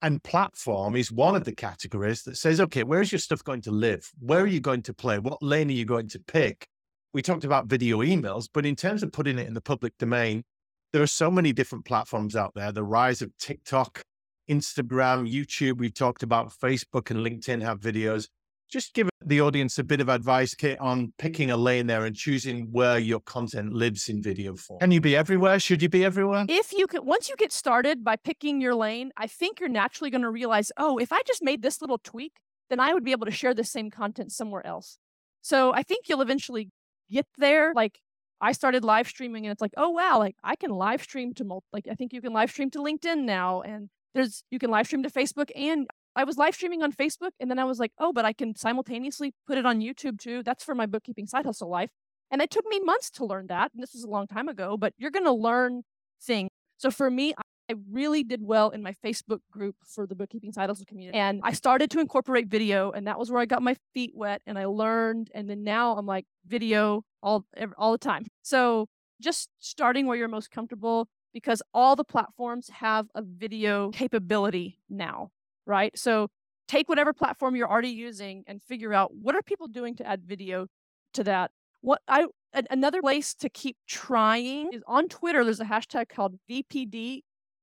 And 0.00 0.22
platform 0.22 0.94
is 0.94 1.10
one 1.10 1.34
of 1.34 1.44
the 1.44 1.54
categories 1.54 2.22
that 2.22 2.36
says, 2.36 2.60
okay, 2.60 2.84
where's 2.84 3.10
your 3.10 3.18
stuff 3.18 3.42
going 3.42 3.62
to 3.62 3.72
live? 3.72 4.08
Where 4.20 4.40
are 4.40 4.46
you 4.46 4.60
going 4.60 4.82
to 4.82 4.94
play? 4.94 5.18
What 5.18 5.42
lane 5.42 5.68
are 5.68 5.72
you 5.72 5.84
going 5.84 6.08
to 6.10 6.20
pick? 6.20 6.68
We 7.12 7.22
talked 7.22 7.44
about 7.44 7.66
video 7.66 7.98
emails, 7.98 8.48
but 8.52 8.64
in 8.64 8.76
terms 8.76 9.02
of 9.02 9.10
putting 9.10 9.38
it 9.38 9.48
in 9.48 9.54
the 9.54 9.60
public 9.60 9.98
domain, 9.98 10.44
there 10.92 11.02
are 11.02 11.08
so 11.08 11.30
many 11.30 11.52
different 11.52 11.84
platforms 11.84 12.36
out 12.36 12.52
there. 12.54 12.70
The 12.70 12.84
rise 12.84 13.22
of 13.22 13.36
TikTok, 13.38 14.02
Instagram, 14.48 15.30
YouTube, 15.30 15.78
we've 15.78 15.94
talked 15.94 16.22
about 16.22 16.52
Facebook 16.52 17.10
and 17.10 17.26
LinkedIn 17.26 17.62
have 17.62 17.80
videos. 17.80 18.28
Just 18.68 18.92
give 18.92 19.08
the 19.24 19.40
audience 19.40 19.78
a 19.78 19.84
bit 19.84 20.00
of 20.00 20.10
advice, 20.10 20.54
Kate, 20.54 20.78
on 20.78 21.12
picking 21.18 21.50
a 21.50 21.56
lane 21.56 21.86
there 21.86 22.04
and 22.04 22.14
choosing 22.14 22.68
where 22.70 22.98
your 22.98 23.20
content 23.20 23.72
lives 23.72 24.08
in 24.08 24.22
video 24.22 24.56
form. 24.56 24.80
Can 24.80 24.90
you 24.90 25.00
be 25.00 25.16
everywhere? 25.16 25.58
Should 25.58 25.82
you 25.82 25.88
be 25.88 26.04
everywhere? 26.04 26.44
If 26.48 26.72
you 26.72 26.86
can, 26.86 27.06
once 27.06 27.30
you 27.30 27.36
get 27.36 27.50
started 27.50 28.04
by 28.04 28.16
picking 28.16 28.60
your 28.60 28.74
lane, 28.74 29.10
I 29.16 29.26
think 29.26 29.58
you're 29.58 29.70
naturally 29.70 30.10
going 30.10 30.22
to 30.22 30.30
realize, 30.30 30.70
oh, 30.76 30.98
if 30.98 31.12
I 31.12 31.22
just 31.26 31.42
made 31.42 31.62
this 31.62 31.80
little 31.80 31.98
tweak, 31.98 32.32
then 32.68 32.78
I 32.78 32.92
would 32.92 33.04
be 33.04 33.12
able 33.12 33.24
to 33.24 33.32
share 33.32 33.54
the 33.54 33.64
same 33.64 33.90
content 33.90 34.32
somewhere 34.32 34.66
else. 34.66 34.98
So 35.40 35.72
I 35.72 35.82
think 35.82 36.08
you'll 36.08 36.20
eventually 36.20 36.68
get 37.10 37.26
there. 37.38 37.72
Like 37.74 38.00
I 38.40 38.52
started 38.52 38.84
live 38.84 39.08
streaming 39.08 39.46
and 39.46 39.52
it's 39.52 39.62
like, 39.62 39.72
oh 39.76 39.88
wow, 39.90 40.18
like 40.18 40.36
I 40.44 40.56
can 40.56 40.70
live 40.70 41.02
stream 41.02 41.32
to 41.34 41.44
multi 41.44 41.66
like 41.72 41.86
I 41.90 41.94
think 41.94 42.12
you 42.12 42.20
can 42.20 42.32
live 42.32 42.50
stream 42.50 42.70
to 42.72 42.78
LinkedIn 42.78 43.24
now 43.24 43.62
and 43.62 43.88
there's 44.14 44.42
you 44.50 44.58
can 44.58 44.70
live 44.70 44.86
stream 44.86 45.02
to 45.02 45.10
Facebook 45.10 45.50
and 45.56 45.86
I 46.18 46.24
was 46.24 46.36
live 46.36 46.54
streaming 46.54 46.82
on 46.82 46.92
Facebook 46.92 47.30
and 47.38 47.48
then 47.48 47.60
I 47.60 47.64
was 47.64 47.78
like, 47.78 47.92
oh, 47.98 48.12
but 48.12 48.24
I 48.24 48.32
can 48.32 48.56
simultaneously 48.56 49.32
put 49.46 49.56
it 49.56 49.64
on 49.64 49.80
YouTube 49.80 50.18
too. 50.18 50.42
That's 50.42 50.64
for 50.64 50.74
my 50.74 50.84
bookkeeping 50.84 51.28
side 51.28 51.46
hustle 51.46 51.70
life. 51.70 51.90
And 52.30 52.42
it 52.42 52.50
took 52.50 52.66
me 52.66 52.80
months 52.80 53.08
to 53.12 53.24
learn 53.24 53.46
that. 53.46 53.70
And 53.72 53.80
this 53.80 53.94
was 53.94 54.02
a 54.02 54.10
long 54.10 54.26
time 54.26 54.48
ago, 54.48 54.76
but 54.76 54.92
you're 54.98 55.12
going 55.12 55.24
to 55.24 55.32
learn 55.32 55.82
things. 56.20 56.50
So 56.76 56.90
for 56.90 57.08
me, 57.08 57.34
I 57.70 57.74
really 57.90 58.24
did 58.24 58.42
well 58.42 58.70
in 58.70 58.82
my 58.82 58.94
Facebook 59.04 59.38
group 59.50 59.76
for 59.86 60.08
the 60.08 60.16
bookkeeping 60.16 60.52
side 60.52 60.68
hustle 60.68 60.86
community. 60.86 61.16
And 61.16 61.40
I 61.44 61.52
started 61.52 61.90
to 61.92 62.00
incorporate 62.00 62.48
video, 62.48 62.90
and 62.90 63.06
that 63.06 63.18
was 63.18 63.30
where 63.30 63.40
I 63.40 63.46
got 63.46 63.62
my 63.62 63.76
feet 63.94 64.12
wet 64.14 64.42
and 64.46 64.58
I 64.58 64.64
learned. 64.64 65.30
And 65.34 65.48
then 65.48 65.62
now 65.62 65.96
I'm 65.96 66.06
like 66.06 66.24
video 66.46 67.04
all 67.22 67.44
all 67.76 67.92
the 67.92 67.98
time. 67.98 68.26
So 68.42 68.88
just 69.20 69.50
starting 69.58 70.06
where 70.06 70.16
you're 70.16 70.28
most 70.28 70.50
comfortable 70.50 71.08
because 71.32 71.62
all 71.74 71.94
the 71.94 72.04
platforms 72.04 72.70
have 72.70 73.06
a 73.14 73.22
video 73.22 73.90
capability 73.90 74.78
now, 74.88 75.30
right? 75.68 75.96
So 75.96 76.28
take 76.66 76.88
whatever 76.88 77.12
platform 77.12 77.54
you're 77.54 77.70
already 77.70 77.90
using 77.90 78.42
and 78.46 78.60
figure 78.62 78.92
out 78.92 79.14
what 79.14 79.36
are 79.36 79.42
people 79.42 79.68
doing 79.68 79.94
to 79.96 80.06
add 80.06 80.22
video 80.26 80.66
to 81.14 81.22
that. 81.24 81.52
What 81.80 82.00
I 82.08 82.26
another 82.70 83.00
place 83.00 83.34
to 83.34 83.48
keep 83.48 83.76
trying 83.86 84.72
is 84.72 84.82
on 84.86 85.08
Twitter. 85.08 85.44
There's 85.44 85.60
a 85.60 85.66
hashtag 85.66 86.08
called 86.08 86.34
VPD 86.50 87.20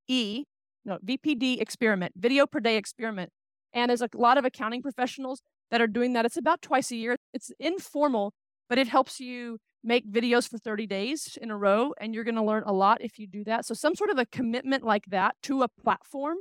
E, 0.07 0.43
no, 0.85 0.99
VPD 1.05 1.59
experiment, 1.59 2.13
video 2.15 2.45
per 2.45 2.59
day 2.59 2.77
experiment. 2.77 3.31
And 3.73 3.89
there's 3.89 4.01
a 4.01 4.09
lot 4.13 4.37
of 4.37 4.45
accounting 4.45 4.81
professionals 4.81 5.41
that 5.71 5.81
are 5.81 5.87
doing 5.87 6.13
that. 6.13 6.25
It's 6.25 6.37
about 6.37 6.61
twice 6.61 6.91
a 6.91 6.95
year. 6.95 7.17
It's 7.33 7.51
informal, 7.59 8.33
but 8.69 8.77
it 8.77 8.87
helps 8.87 9.19
you 9.19 9.57
make 9.83 10.09
videos 10.09 10.49
for 10.49 10.57
30 10.57 10.87
days 10.87 11.37
in 11.41 11.51
a 11.51 11.57
row. 11.57 11.93
And 11.99 12.15
you're 12.15 12.23
going 12.23 12.35
to 12.35 12.43
learn 12.43 12.63
a 12.65 12.71
lot 12.71 13.01
if 13.01 13.19
you 13.19 13.27
do 13.27 13.43
that. 13.43 13.65
So, 13.65 13.73
some 13.73 13.95
sort 13.95 14.11
of 14.11 14.17
a 14.17 14.25
commitment 14.25 14.83
like 14.83 15.05
that 15.07 15.35
to 15.43 15.63
a 15.63 15.67
platform 15.67 16.37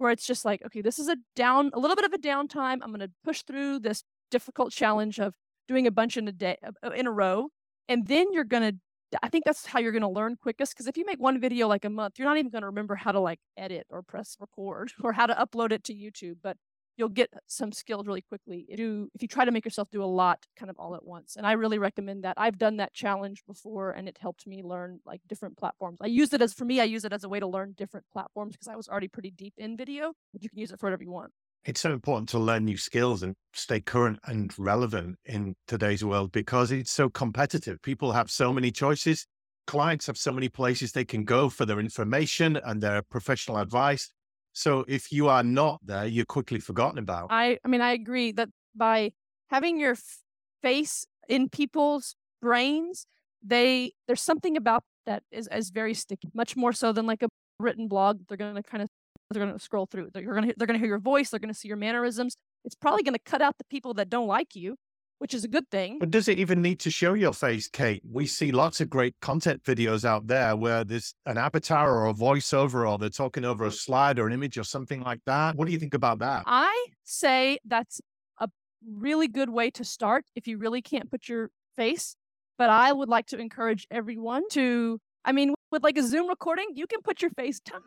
where 0.00 0.10
it's 0.10 0.26
just 0.26 0.44
like, 0.44 0.62
okay, 0.64 0.80
this 0.80 0.98
is 0.98 1.08
a 1.08 1.16
down, 1.36 1.70
a 1.74 1.78
little 1.78 1.96
bit 1.96 2.04
of 2.04 2.12
a 2.12 2.18
downtime. 2.18 2.78
I'm 2.82 2.88
going 2.88 3.00
to 3.00 3.10
push 3.24 3.42
through 3.42 3.80
this 3.80 4.02
difficult 4.30 4.72
challenge 4.72 5.20
of 5.20 5.34
doing 5.68 5.86
a 5.86 5.90
bunch 5.90 6.16
in 6.16 6.26
a 6.26 6.32
day 6.32 6.56
uh, 6.64 6.90
in 6.90 7.06
a 7.06 7.12
row. 7.12 7.48
And 7.88 8.06
then 8.06 8.32
you're 8.32 8.44
going 8.44 8.62
to 8.62 8.78
I 9.22 9.28
think 9.28 9.44
that's 9.44 9.66
how 9.66 9.80
you're 9.80 9.92
going 9.92 10.02
to 10.02 10.08
learn 10.08 10.36
quickest. 10.36 10.72
Because 10.72 10.86
if 10.86 10.96
you 10.96 11.04
make 11.04 11.18
one 11.18 11.40
video 11.40 11.66
like 11.66 11.84
a 11.84 11.90
month, 11.90 12.14
you're 12.18 12.28
not 12.28 12.38
even 12.38 12.50
going 12.50 12.62
to 12.62 12.68
remember 12.68 12.94
how 12.94 13.12
to 13.12 13.20
like 13.20 13.40
edit 13.56 13.86
or 13.90 14.02
press 14.02 14.36
record 14.40 14.92
or 15.02 15.12
how 15.12 15.26
to 15.26 15.34
upload 15.34 15.72
it 15.72 15.84
to 15.84 15.94
YouTube. 15.94 16.36
But 16.42 16.56
you'll 17.00 17.08
get 17.08 17.32
some 17.46 17.72
skills 17.72 18.06
really 18.06 18.20
quickly 18.20 18.66
if 18.68 18.78
you 18.78 19.10
if 19.14 19.22
you 19.22 19.26
try 19.26 19.46
to 19.46 19.50
make 19.50 19.64
yourself 19.64 19.88
do 19.90 20.04
a 20.04 20.12
lot 20.22 20.46
kind 20.54 20.68
of 20.68 20.76
all 20.78 20.94
at 20.94 21.04
once. 21.04 21.34
And 21.34 21.46
I 21.46 21.52
really 21.52 21.78
recommend 21.78 22.24
that. 22.24 22.34
I've 22.36 22.58
done 22.58 22.76
that 22.76 22.92
challenge 22.92 23.42
before, 23.46 23.92
and 23.92 24.06
it 24.06 24.18
helped 24.20 24.46
me 24.46 24.62
learn 24.62 25.00
like 25.06 25.22
different 25.26 25.56
platforms. 25.56 25.98
I 26.02 26.06
used 26.06 26.34
it 26.34 26.42
as 26.42 26.52
for 26.52 26.66
me, 26.66 26.78
I 26.78 26.84
use 26.84 27.06
it 27.06 27.12
as 27.14 27.24
a 27.24 27.28
way 27.28 27.40
to 27.40 27.46
learn 27.46 27.74
different 27.76 28.04
platforms 28.12 28.52
because 28.52 28.68
I 28.68 28.76
was 28.76 28.86
already 28.86 29.08
pretty 29.08 29.30
deep 29.30 29.54
in 29.56 29.78
video. 29.78 30.12
But 30.32 30.42
you 30.42 30.50
can 30.50 30.58
use 30.58 30.70
it 30.70 30.78
for 30.78 30.86
whatever 30.86 31.02
you 31.02 31.10
want 31.10 31.32
it's 31.66 31.80
so 31.80 31.92
important 31.92 32.26
to 32.26 32.38
learn 32.38 32.64
new 32.64 32.78
skills 32.78 33.22
and 33.22 33.34
stay 33.52 33.80
current 33.80 34.18
and 34.24 34.50
relevant 34.58 35.16
in 35.26 35.54
today's 35.68 36.02
world 36.02 36.32
because 36.32 36.72
it's 36.72 36.90
so 36.90 37.10
competitive. 37.10 37.82
People 37.82 38.12
have 38.12 38.30
so 38.30 38.50
many 38.50 38.70
choices. 38.70 39.26
Clients 39.66 40.06
have 40.06 40.16
so 40.16 40.32
many 40.32 40.48
places 40.48 40.92
they 40.92 41.04
can 41.04 41.22
go 41.22 41.50
for 41.50 41.66
their 41.66 41.78
information 41.78 42.58
and 42.64 42.80
their 42.80 43.02
professional 43.02 43.58
advice. 43.58 44.10
So 44.52 44.84
if 44.88 45.12
you 45.12 45.28
are 45.28 45.42
not 45.42 45.80
there, 45.84 46.06
you're 46.06 46.24
quickly 46.24 46.60
forgotten 46.60 46.98
about. 46.98 47.28
I, 47.30 47.58
I 47.64 47.68
mean, 47.68 47.80
I 47.80 47.92
agree 47.92 48.32
that 48.32 48.48
by 48.74 49.12
having 49.48 49.78
your 49.78 49.92
f- 49.92 50.18
face 50.62 51.06
in 51.28 51.48
people's 51.48 52.16
brains, 52.42 53.06
they 53.42 53.92
there's 54.06 54.20
something 54.20 54.56
about 54.56 54.82
that 55.06 55.22
is, 55.30 55.48
is 55.52 55.70
very 55.70 55.94
sticky, 55.94 56.30
much 56.34 56.56
more 56.56 56.72
so 56.72 56.92
than 56.92 57.06
like 57.06 57.22
a 57.22 57.28
written 57.58 57.88
blog. 57.88 58.20
They're 58.28 58.36
going 58.36 58.54
to 58.54 58.62
kind 58.62 58.82
of 58.82 58.88
they're 59.30 59.44
going 59.44 59.56
to 59.56 59.62
scroll 59.62 59.86
through. 59.86 60.10
They're 60.12 60.22
going 60.22 60.48
to 60.48 60.54
they're 60.56 60.66
going 60.66 60.78
to 60.78 60.84
hear 60.84 60.88
your 60.88 60.98
voice. 60.98 61.30
They're 61.30 61.40
going 61.40 61.52
to 61.52 61.58
see 61.58 61.68
your 61.68 61.76
mannerisms. 61.76 62.34
It's 62.64 62.74
probably 62.74 63.02
going 63.02 63.14
to 63.14 63.20
cut 63.24 63.40
out 63.40 63.56
the 63.58 63.64
people 63.70 63.94
that 63.94 64.10
don't 64.10 64.26
like 64.26 64.54
you, 64.54 64.76
which 65.20 65.34
is 65.34 65.44
a 65.44 65.48
good 65.48 65.70
thing. 65.70 65.98
But 65.98 66.10
does 66.10 66.28
it 66.28 66.38
even 66.38 66.62
need 66.62 66.80
to 66.80 66.90
show 66.90 67.12
your 67.12 67.34
face, 67.34 67.68
Kate? 67.68 68.02
We 68.10 68.26
see 68.26 68.52
lots 68.52 68.80
of 68.80 68.88
great 68.88 69.14
content 69.20 69.62
videos 69.62 70.02
out 70.02 70.26
there 70.26 70.56
where 70.56 70.82
there's 70.82 71.14
an 71.26 71.36
avatar 71.36 71.94
or 71.94 72.06
a 72.06 72.14
voiceover, 72.14 72.90
or 72.90 72.96
they're 72.96 73.10
talking 73.10 73.44
over 73.44 73.66
a 73.66 73.70
slide 73.70 74.18
or 74.18 74.26
an 74.26 74.32
image 74.32 74.56
or 74.56 74.64
something 74.64 75.02
like 75.02 75.20
that. 75.26 75.56
What 75.56 75.66
do 75.66 75.72
you 75.72 75.78
think 75.78 75.92
about 75.92 76.20
that? 76.20 76.44
I 76.46 76.86
say 77.04 77.58
that's 77.66 78.00
a 78.38 78.48
really 78.90 79.28
good 79.28 79.50
way 79.50 79.70
to 79.72 79.84
start 79.84 80.24
if 80.34 80.46
you 80.48 80.56
really 80.56 80.80
can't 80.80 81.10
put 81.10 81.28
your 81.28 81.50
face. 81.76 82.16
But 82.56 82.70
I 82.70 82.90
would 82.90 83.10
like 83.10 83.26
to 83.26 83.38
encourage 83.38 83.86
everyone 83.90 84.48
to 84.52 84.98
I 85.22 85.32
mean, 85.32 85.52
with 85.70 85.82
like 85.82 85.98
a 85.98 86.02
Zoom 86.02 86.28
recording, 86.28 86.68
you 86.74 86.86
can 86.86 87.02
put 87.02 87.20
your 87.20 87.30
face 87.32 87.60
tiny 87.60 87.82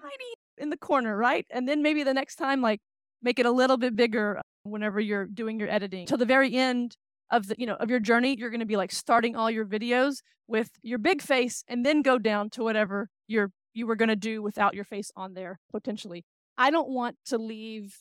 in 0.60 0.70
the 0.70 0.78
corner, 0.78 1.18
right? 1.18 1.48
And 1.50 1.68
then 1.68 1.82
maybe 1.82 2.04
the 2.04 2.14
next 2.14 2.36
time, 2.36 2.62
like 2.62 2.80
make 3.24 3.40
it 3.40 3.48
a 3.48 3.52
little 3.52 3.78
bit 3.78 3.96
bigger 3.96 4.40
whenever 4.62 5.00
you're 5.00 5.26
doing 5.26 5.60
your 5.60 5.70
editing. 5.70 6.06
Till 6.06 6.20
the 6.20 6.26
very 6.26 6.54
end 6.54 6.96
of 7.34 7.48
the, 7.48 7.56
you 7.58 7.66
know, 7.66 7.76
of 7.76 7.90
your 7.90 8.00
journey, 8.00 8.36
you're 8.38 8.50
going 8.50 8.60
to 8.60 8.66
be 8.66 8.78
like 8.78 8.92
starting 8.92 9.36
all 9.36 9.50
your 9.50 9.66
videos 9.66 10.18
with 10.48 10.70
your 10.82 11.00
big 11.00 11.22
face 11.22 11.64
and 11.68 11.86
then 11.86 12.02
go 12.02 12.18
down 12.18 12.50
to 12.52 12.64
whatever 12.64 13.10
you're 13.28 13.52
you 13.74 13.88
were 13.88 13.96
going 13.96 14.10
to 14.10 14.16
do 14.16 14.42
without 14.42 14.76
your 14.76 14.84
face 14.84 15.12
on 15.16 15.34
there 15.34 15.60
potentially. 15.72 16.24
I 16.58 16.70
don't 16.70 16.90
want 16.90 17.18
to 17.26 17.38
leave 17.40 17.98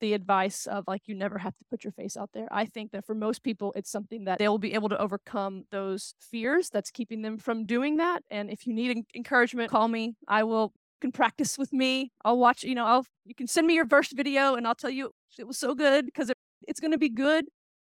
the 0.00 0.12
advice 0.12 0.66
of 0.66 0.84
like 0.86 1.02
you 1.06 1.14
never 1.14 1.38
have 1.38 1.56
to 1.56 1.64
put 1.68 1.82
your 1.82 1.92
face 1.92 2.16
out 2.16 2.30
there. 2.32 2.46
I 2.50 2.66
think 2.66 2.92
that 2.92 3.04
for 3.04 3.14
most 3.14 3.42
people, 3.42 3.72
it's 3.74 3.90
something 3.90 4.24
that 4.24 4.38
they 4.38 4.48
will 4.48 4.58
be 4.58 4.74
able 4.74 4.88
to 4.90 4.98
overcome 5.00 5.64
those 5.70 6.14
fears 6.20 6.70
that's 6.70 6.90
keeping 6.90 7.22
them 7.22 7.38
from 7.38 7.64
doing 7.64 7.96
that. 7.96 8.22
And 8.30 8.50
if 8.50 8.66
you 8.66 8.74
need 8.74 9.04
encouragement, 9.14 9.70
call 9.70 9.88
me. 9.88 10.14
I 10.28 10.44
will 10.44 10.72
can 11.00 11.12
practice 11.12 11.58
with 11.58 11.72
me. 11.72 12.10
I'll 12.24 12.38
watch, 12.38 12.62
you 12.62 12.74
know, 12.74 12.86
I'll 12.86 13.06
you 13.24 13.34
can 13.34 13.46
send 13.46 13.66
me 13.66 13.74
your 13.74 13.86
first 13.86 14.16
video 14.16 14.54
and 14.54 14.66
I'll 14.66 14.74
tell 14.74 14.90
you 14.90 15.10
it 15.38 15.46
was 15.46 15.58
so 15.58 15.74
good 15.74 16.06
because 16.06 16.30
it, 16.30 16.36
it's 16.66 16.80
going 16.80 16.92
to 16.92 16.98
be 16.98 17.10
good. 17.10 17.46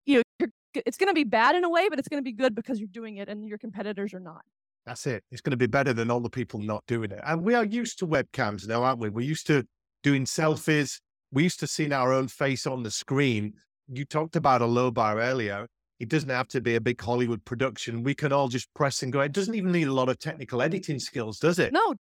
You 0.05 0.21
know, 0.39 0.47
it's 0.85 0.97
going 0.97 1.09
to 1.09 1.13
be 1.13 1.23
bad 1.23 1.55
in 1.55 1.63
a 1.63 1.69
way, 1.69 1.89
but 1.89 1.99
it's 1.99 2.07
going 2.07 2.21
to 2.21 2.23
be 2.23 2.31
good 2.31 2.55
because 2.55 2.79
you're 2.79 2.89
doing 2.91 3.17
it 3.17 3.29
and 3.29 3.47
your 3.47 3.57
competitors 3.57 4.13
are 4.13 4.19
not. 4.19 4.41
That's 4.85 5.07
it. 5.07 5.23
It's 5.31 5.41
going 5.41 5.51
to 5.51 5.57
be 5.57 5.67
better 5.67 5.93
than 5.93 6.11
all 6.11 6.19
the 6.19 6.29
people 6.29 6.59
not 6.59 6.83
doing 6.87 7.11
it. 7.11 7.19
And 7.25 7.43
we 7.43 7.55
are 7.55 7.65
used 7.65 7.99
to 7.99 8.07
webcams 8.07 8.67
now, 8.67 8.83
aren't 8.83 8.99
we? 8.99 9.09
We're 9.09 9.27
used 9.27 9.47
to 9.47 9.65
doing 10.03 10.25
selfies. 10.25 10.99
We 11.31 11.43
used 11.43 11.59
to 11.61 11.67
seeing 11.67 11.91
our 11.91 12.13
own 12.13 12.27
face 12.27 12.67
on 12.67 12.83
the 12.83 12.91
screen. 12.91 13.53
You 13.87 14.05
talked 14.05 14.35
about 14.35 14.61
a 14.61 14.65
low 14.65 14.91
bar 14.91 15.19
earlier. 15.19 15.67
It 15.99 16.09
doesn't 16.09 16.29
have 16.29 16.47
to 16.49 16.61
be 16.61 16.75
a 16.75 16.81
big 16.81 17.01
Hollywood 17.01 17.43
production. 17.45 18.03
We 18.03 18.13
can 18.13 18.31
all 18.31 18.47
just 18.47 18.71
press 18.73 19.01
and 19.01 19.11
go. 19.11 19.21
It 19.21 19.31
doesn't 19.31 19.55
even 19.55 19.71
need 19.71 19.87
a 19.87 19.93
lot 19.93 20.09
of 20.09 20.19
technical 20.19 20.61
editing 20.61 20.99
skills, 20.99 21.39
does 21.39 21.57
it? 21.57 21.73
No, 21.73 21.95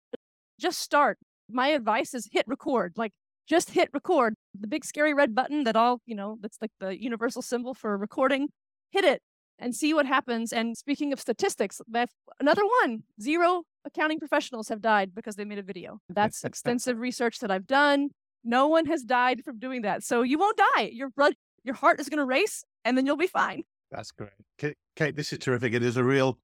just 0.58 0.78
start. 0.80 1.18
My 1.50 1.68
advice 1.68 2.14
is 2.14 2.28
hit 2.30 2.44
record. 2.46 2.94
Like 2.96 3.12
just 3.48 3.70
hit 3.70 3.90
record. 3.92 4.34
The 4.58 4.68
big 4.68 4.84
scary 4.84 5.12
red 5.12 5.34
button 5.34 5.64
that 5.64 5.74
all, 5.74 6.00
you 6.06 6.14
know, 6.14 6.38
that's 6.40 6.58
like 6.62 6.70
the 6.78 7.00
universal 7.02 7.42
symbol 7.42 7.74
for 7.74 7.98
recording. 7.98 8.48
Hit 8.90 9.04
it 9.04 9.22
and 9.58 9.74
see 9.74 9.94
what 9.94 10.06
happens. 10.06 10.52
And 10.52 10.76
speaking 10.76 11.12
of 11.12 11.20
statistics, 11.20 11.80
another 12.40 12.62
one 12.82 13.02
zero 13.20 13.62
accounting 13.84 14.18
professionals 14.18 14.68
have 14.68 14.80
died 14.80 15.14
because 15.14 15.36
they 15.36 15.44
made 15.44 15.58
a 15.58 15.62
video. 15.62 16.00
That's 16.08 16.44
extensive 16.44 16.98
research 16.98 17.38
that 17.38 17.50
I've 17.50 17.66
done. 17.66 18.10
No 18.42 18.66
one 18.66 18.86
has 18.86 19.02
died 19.02 19.42
from 19.44 19.58
doing 19.58 19.82
that. 19.82 20.02
So 20.02 20.22
you 20.22 20.38
won't 20.38 20.58
die. 20.74 20.90
Your 20.92 21.10
blood, 21.10 21.34
your 21.62 21.74
heart 21.74 22.00
is 22.00 22.08
going 22.08 22.18
to 22.18 22.24
race 22.24 22.64
and 22.84 22.96
then 22.96 23.06
you'll 23.06 23.16
be 23.16 23.26
fine. 23.26 23.62
That's 23.90 24.10
great. 24.12 24.30
Kate, 24.58 24.76
Kate, 24.96 25.16
this 25.16 25.32
is 25.32 25.38
terrific. 25.38 25.74
It 25.74 25.82
is 25.82 25.96
a 25.96 26.04
real 26.04 26.38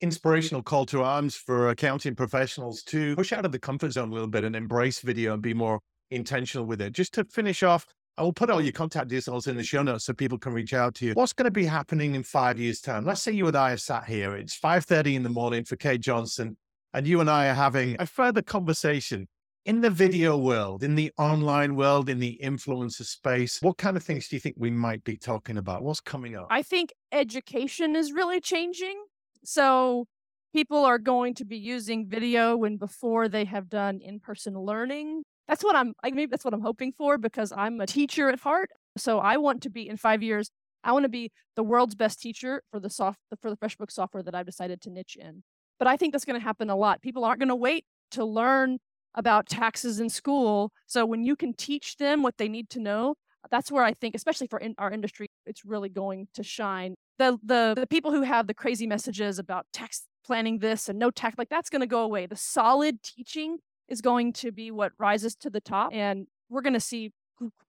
inspirational 0.00 0.62
call 0.62 0.86
to 0.86 1.02
arms 1.02 1.34
for 1.36 1.68
accounting 1.68 2.14
professionals 2.14 2.82
to 2.82 3.14
push 3.16 3.32
out 3.32 3.44
of 3.44 3.52
the 3.52 3.58
comfort 3.58 3.92
zone 3.92 4.10
a 4.10 4.12
little 4.12 4.28
bit 4.28 4.44
and 4.44 4.56
embrace 4.56 5.00
video 5.00 5.34
and 5.34 5.42
be 5.42 5.54
more 5.54 5.80
intentional 6.10 6.66
with 6.66 6.80
it. 6.80 6.92
Just 6.92 7.14
to 7.14 7.24
finish 7.24 7.62
off, 7.62 7.86
I 8.18 8.22
will 8.22 8.32
put 8.32 8.50
all 8.50 8.60
your 8.60 8.72
contact 8.72 9.08
details 9.08 9.46
in 9.46 9.56
the 9.56 9.62
show 9.62 9.82
notes 9.82 10.04
so 10.04 10.12
people 10.12 10.36
can 10.36 10.52
reach 10.52 10.74
out 10.74 10.94
to 10.96 11.06
you. 11.06 11.12
What's 11.14 11.32
going 11.32 11.46
to 11.46 11.50
be 11.50 11.64
happening 11.64 12.14
in 12.14 12.22
five 12.22 12.58
years' 12.58 12.80
time? 12.80 13.06
Let's 13.06 13.22
say 13.22 13.32
you 13.32 13.46
and 13.46 13.56
I 13.56 13.70
have 13.70 13.80
sat 13.80 14.04
here. 14.04 14.36
It's 14.36 14.58
5.30 14.58 15.14
in 15.14 15.22
the 15.22 15.30
morning 15.30 15.64
for 15.64 15.76
Kate 15.76 16.00
Johnson, 16.00 16.58
and 16.92 17.06
you 17.06 17.20
and 17.20 17.30
I 17.30 17.48
are 17.48 17.54
having 17.54 17.96
a 17.98 18.06
further 18.06 18.42
conversation 18.42 19.28
in 19.64 19.80
the 19.80 19.88
video 19.88 20.36
world, 20.36 20.82
in 20.82 20.94
the 20.94 21.10
online 21.16 21.74
world, 21.74 22.10
in 22.10 22.18
the 22.18 22.38
influencer 22.42 23.06
space. 23.06 23.62
What 23.62 23.78
kind 23.78 23.96
of 23.96 24.02
things 24.02 24.28
do 24.28 24.36
you 24.36 24.40
think 24.40 24.56
we 24.58 24.70
might 24.70 25.04
be 25.04 25.16
talking 25.16 25.56
about? 25.56 25.82
What's 25.82 26.00
coming 26.00 26.36
up? 26.36 26.48
I 26.50 26.62
think 26.62 26.92
education 27.12 27.96
is 27.96 28.12
really 28.12 28.40
changing. 28.40 29.02
So 29.42 30.06
people 30.52 30.84
are 30.84 30.98
going 30.98 31.34
to 31.36 31.46
be 31.46 31.56
using 31.56 32.08
video 32.08 32.56
when 32.58 32.76
before 32.76 33.28
they 33.28 33.46
have 33.46 33.70
done 33.70 34.00
in-person 34.02 34.54
learning 34.58 35.22
that's 35.48 35.64
what 35.64 35.76
I'm 35.76 35.94
like 36.02 36.14
maybe 36.14 36.30
that's 36.30 36.44
what 36.44 36.54
I'm 36.54 36.60
hoping 36.60 36.92
for 36.92 37.18
because 37.18 37.52
I'm 37.52 37.80
a 37.80 37.86
teacher 37.86 38.28
at 38.28 38.40
heart. 38.40 38.70
So 38.96 39.18
I 39.18 39.36
want 39.36 39.62
to 39.62 39.70
be 39.70 39.88
in 39.88 39.96
five 39.96 40.22
years, 40.22 40.50
I 40.84 40.92
want 40.92 41.04
to 41.04 41.08
be 41.08 41.30
the 41.56 41.62
world's 41.62 41.94
best 41.94 42.20
teacher 42.20 42.62
for 42.70 42.80
the 42.80 42.90
soft 42.90 43.18
for 43.40 43.50
the 43.50 43.56
FreshBooks 43.56 43.92
software 43.92 44.22
that 44.22 44.34
I've 44.34 44.46
decided 44.46 44.80
to 44.82 44.90
niche 44.90 45.16
in. 45.20 45.42
But 45.78 45.88
I 45.88 45.96
think 45.96 46.12
that's 46.12 46.24
going 46.24 46.38
to 46.38 46.44
happen 46.44 46.70
a 46.70 46.76
lot. 46.76 47.02
People 47.02 47.24
aren't 47.24 47.40
going 47.40 47.48
to 47.48 47.56
wait 47.56 47.84
to 48.12 48.24
learn 48.24 48.78
about 49.14 49.48
taxes 49.48 50.00
in 50.00 50.08
school. 50.08 50.72
So 50.86 51.04
when 51.04 51.24
you 51.24 51.36
can 51.36 51.54
teach 51.54 51.96
them 51.96 52.22
what 52.22 52.38
they 52.38 52.48
need 52.48 52.70
to 52.70 52.80
know, 52.80 53.14
that's 53.50 53.70
where 53.70 53.84
I 53.84 53.92
think, 53.92 54.14
especially 54.14 54.46
for 54.46 54.58
in 54.58 54.74
our 54.78 54.90
industry, 54.90 55.28
it's 55.46 55.64
really 55.64 55.88
going 55.88 56.28
to 56.34 56.42
shine. 56.42 56.94
The 57.18 57.38
the 57.42 57.74
the 57.76 57.86
people 57.86 58.12
who 58.12 58.22
have 58.22 58.46
the 58.46 58.54
crazy 58.54 58.86
messages 58.86 59.38
about 59.38 59.66
tax 59.72 60.06
planning 60.24 60.58
this 60.58 60.88
and 60.88 60.98
no 60.98 61.10
tax, 61.10 61.36
like 61.36 61.48
that's 61.48 61.68
going 61.68 61.80
to 61.80 61.86
go 61.86 62.02
away. 62.02 62.26
The 62.26 62.36
solid 62.36 63.02
teaching 63.02 63.58
is 63.92 64.00
going 64.00 64.32
to 64.32 64.50
be 64.50 64.70
what 64.70 64.92
rises 64.98 65.36
to 65.36 65.50
the 65.50 65.60
top. 65.60 65.90
And 65.92 66.26
we're 66.48 66.62
going 66.62 66.72
to 66.72 66.80
see 66.80 67.12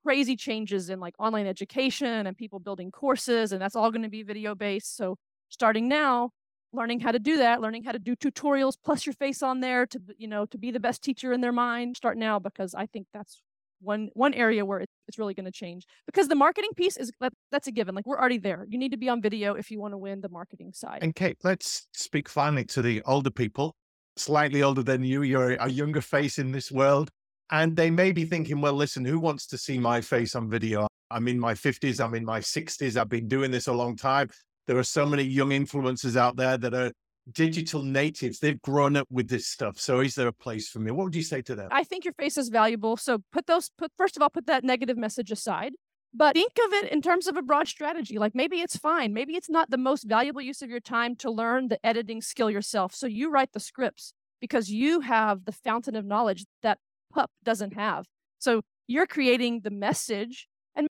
crazy 0.05 0.38
changes 0.38 0.89
in 0.89 0.99
like 1.01 1.15
online 1.19 1.47
education 1.47 2.25
and 2.25 2.38
people 2.38 2.59
building 2.59 2.91
courses, 2.91 3.51
and 3.51 3.62
that's 3.62 3.75
all 3.75 3.91
going 3.91 4.03
to 4.03 4.09
be 4.09 4.23
video 4.23 4.55
based. 4.55 4.95
So 4.95 5.17
starting 5.49 5.89
now, 5.89 6.29
learning 6.71 7.01
how 7.01 7.12
to 7.12 7.19
do 7.19 7.38
that, 7.38 7.59
learning 7.59 7.83
how 7.83 7.91
to 7.91 7.99
do 7.99 8.15
tutorials, 8.15 8.75
plus 8.83 9.05
your 9.05 9.13
face 9.13 9.43
on 9.43 9.59
there 9.59 9.86
to 9.88 9.99
you 10.17 10.27
know 10.27 10.45
to 10.47 10.57
be 10.57 10.71
the 10.71 10.79
best 10.79 11.03
teacher 11.03 11.33
in 11.33 11.41
their 11.41 11.51
mind. 11.51 11.97
Start 11.97 12.17
now 12.17 12.39
because 12.39 12.73
I 12.73 12.86
think 12.86 13.07
that's 13.13 13.41
one 13.81 14.09
one 14.13 14.33
area 14.33 14.63
where 14.63 14.79
it's 14.79 15.19
really 15.19 15.33
going 15.33 15.45
to 15.45 15.51
change 15.51 15.86
because 16.05 16.29
the 16.29 16.36
marketing 16.36 16.71
piece 16.77 16.95
is 16.95 17.12
that's 17.51 17.67
a 17.67 17.71
given 17.71 17.93
like 17.93 18.07
we're 18.07 18.17
already 18.17 18.38
there 18.38 18.65
you 18.69 18.77
need 18.77 18.91
to 18.91 18.97
be 18.97 19.09
on 19.09 19.21
video 19.21 19.55
if 19.55 19.69
you 19.69 19.77
want 19.77 19.91
to 19.93 19.97
win 19.97 20.21
the 20.21 20.29
marketing 20.29 20.71
side 20.73 20.99
and 21.01 21.15
kate 21.15 21.38
let's 21.43 21.88
speak 21.91 22.29
finally 22.29 22.63
to 22.63 22.81
the 22.81 23.01
older 23.01 23.29
people 23.29 23.75
slightly 24.17 24.63
older 24.63 24.84
than 24.84 25.04
you, 25.04 25.23
you're 25.23 25.54
a 25.54 25.69
younger 25.69 26.02
face 26.02 26.38
in 26.39 26.52
this 26.52 26.71
world. 26.71 27.10
And 27.52 27.76
they 27.76 27.91
may 27.91 28.12
be 28.12 28.26
thinking, 28.26 28.62
well, 28.62 28.73
listen, 28.73 29.06
who 29.06 29.19
wants 29.19 29.45
to 29.47 29.58
see 29.58 29.78
my 29.78 30.02
face 30.02 30.36
on 30.36 30.49
video? 30.49 30.88
I'm 31.12 31.28
in 31.28 31.39
my 31.39 31.54
50s, 31.54 32.04
I'm 32.04 32.15
in 32.15 32.26
my 32.26 32.39
60s, 32.39 32.97
I've 32.97 33.10
been 33.10 33.28
doing 33.28 33.52
this 33.52 33.67
a 33.67 33.73
long 33.73 33.95
time. 33.95 34.30
There 34.65 34.78
are 34.78 34.84
so 34.84 35.06
many 35.06 35.23
young 35.23 35.49
influencers 35.49 36.15
out 36.15 36.36
there 36.36 36.58
that 36.58 36.73
are 36.73 36.91
digital 37.32 37.84
natives. 37.84 38.39
They've 38.39 38.62
grown 38.62 38.95
up 38.95 39.08
with 39.12 39.28
this 39.28 39.47
stuff. 39.47 39.80
So 39.80 39.99
is 39.99 40.15
there 40.15 40.28
a 40.28 40.34
place 40.34 40.69
for 40.69 40.80
me? 40.80 40.91
What 40.91 41.06
would 41.06 41.15
you 41.15 41.23
say 41.23 41.41
to 41.43 41.56
them? 41.56 41.69
I 41.71 41.84
think 41.84 42.06
your 42.06 42.13
face 42.13 42.38
is 42.38 42.49
valuable. 42.49 42.97
So 42.97 43.19
put 43.32 43.47
those 43.47 43.69
put 43.78 43.91
first 43.97 44.17
of 44.17 44.23
all, 44.23 44.30
put 44.30 44.47
that 44.47 44.63
negative 44.63 44.97
message 44.97 45.32
aside. 45.32 45.73
But 46.13 46.36
think 46.36 46.54
of 46.65 46.73
it 46.73 46.91
in 46.91 47.02
terms 47.02 47.28
of 47.28 47.38
a 47.38 47.41
broad 47.41 47.67
strategy. 47.67 48.19
Like 48.19 48.36
maybe 48.36 48.58
it's 48.58 48.78
fine. 48.78 49.13
Maybe 49.13 49.34
it's 49.34 49.49
not 49.49 49.71
the 49.71 49.78
most 49.78 50.04
valuable 50.04 50.41
use 50.41 50.62
of 50.62 50.69
your 50.69 50.80
time 50.80 51.15
to 51.17 51.32
learn 51.32 51.69
the 51.69 51.84
editing 51.84 52.21
skill 52.21 52.52
yourself. 52.52 52.93
So 52.93 53.08
you 53.08 53.32
write 53.32 53.54
the 53.54 53.60
scripts 53.60 54.13
because 54.39 54.69
you 54.69 54.99
have 54.99 55.45
the 55.45 55.52
fountain 55.52 55.95
of 55.95 56.06
knowledge 56.06 56.45
that 56.62 56.78
pup 57.12 57.32
doesn't 57.43 57.73
have. 57.73 58.06
So 58.38 58.62
you're 58.88 59.08
creating 59.08 59.62
the 59.63 59.71
message, 59.71 60.47
and 60.76 60.88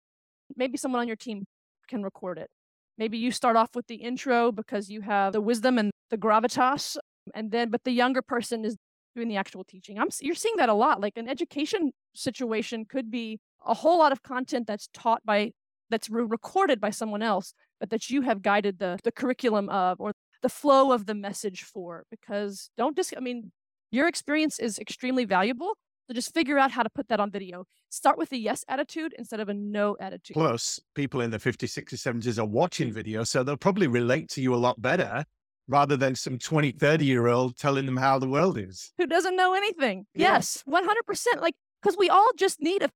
maybe 0.55 0.77
someone 0.77 1.01
on 1.01 1.07
your 1.07 1.17
team 1.17 1.43
can 1.87 2.01
record 2.01 2.37
it. 2.37 2.49
Maybe 2.97 3.17
you 3.17 3.31
start 3.31 3.55
off 3.55 3.75
with 3.75 3.87
the 3.87 3.95
intro 3.95 4.51
because 4.51 4.89
you 4.89 5.01
have 5.01 5.33
the 5.33 5.41
wisdom 5.41 5.77
and 5.77 5.91
the 6.09 6.17
gravitas, 6.17 6.97
and 7.35 7.51
then, 7.51 7.69
but 7.69 7.83
the 7.83 7.91
younger 7.91 8.21
person 8.21 8.63
is 8.63 8.77
doing 9.15 9.27
the 9.27 9.35
actual 9.35 9.63
teaching. 9.63 9.99
I'm, 9.99 10.07
you're 10.21 10.35
seeing 10.35 10.55
that 10.57 10.69
a 10.69 10.73
lot. 10.73 11.01
Like 11.01 11.17
an 11.17 11.27
education 11.27 11.91
situation 12.15 12.85
could 12.85 13.11
be 13.11 13.39
a 13.65 13.73
whole 13.73 13.99
lot 13.99 14.11
of 14.11 14.23
content 14.23 14.67
that's 14.67 14.89
taught 14.93 15.21
by 15.25 15.51
that's 15.89 16.09
recorded 16.09 16.79
by 16.79 16.89
someone 16.89 17.21
else 17.21 17.53
but 17.79 17.89
that 17.89 18.09
you 18.09 18.21
have 18.21 18.41
guided 18.41 18.79
the 18.79 18.97
the 19.03 19.11
curriculum 19.11 19.69
of 19.69 19.99
or 19.99 20.13
the 20.41 20.49
flow 20.49 20.91
of 20.91 21.05
the 21.05 21.13
message 21.13 21.63
for 21.63 22.05
because 22.09 22.69
don't 22.77 22.95
just 22.95 23.13
i 23.17 23.19
mean 23.19 23.51
your 23.91 24.07
experience 24.07 24.57
is 24.59 24.79
extremely 24.79 25.25
valuable 25.25 25.75
so 26.11 26.13
just 26.13 26.33
figure 26.33 26.57
out 26.57 26.71
how 26.71 26.83
to 26.83 26.89
put 26.89 27.07
that 27.07 27.21
on 27.21 27.31
video. 27.31 27.63
Start 27.89 28.17
with 28.17 28.33
a 28.33 28.37
yes 28.37 28.65
attitude 28.67 29.13
instead 29.17 29.39
of 29.39 29.47
a 29.47 29.53
no 29.53 29.95
attitude. 30.01 30.33
Plus 30.33 30.77
people 30.93 31.21
in 31.21 31.31
the 31.31 31.37
50s 31.37 31.69
60s 31.69 32.01
70s 32.05 32.37
are 32.37 32.45
watching 32.45 32.89
mm. 32.89 32.93
video 32.93 33.23
so 33.23 33.43
they'll 33.43 33.55
probably 33.55 33.87
relate 33.87 34.27
to 34.31 34.41
you 34.41 34.53
a 34.53 34.57
lot 34.57 34.81
better 34.81 35.23
rather 35.69 35.95
than 35.95 36.15
some 36.15 36.37
20 36.37 36.71
30 36.71 37.05
year 37.05 37.27
old 37.27 37.55
telling 37.55 37.85
them 37.85 37.95
how 37.95 38.19
the 38.19 38.27
world 38.27 38.57
is. 38.57 38.91
Who 38.97 39.07
doesn't 39.07 39.37
know 39.37 39.53
anything? 39.53 40.05
Yes, 40.13 40.63
yes 40.67 40.83
100% 41.07 41.41
like 41.41 41.53
because 41.81 41.97
we 41.97 42.09
all 42.09 42.31
just 42.37 42.61
need 42.61 42.83
a 42.83 42.89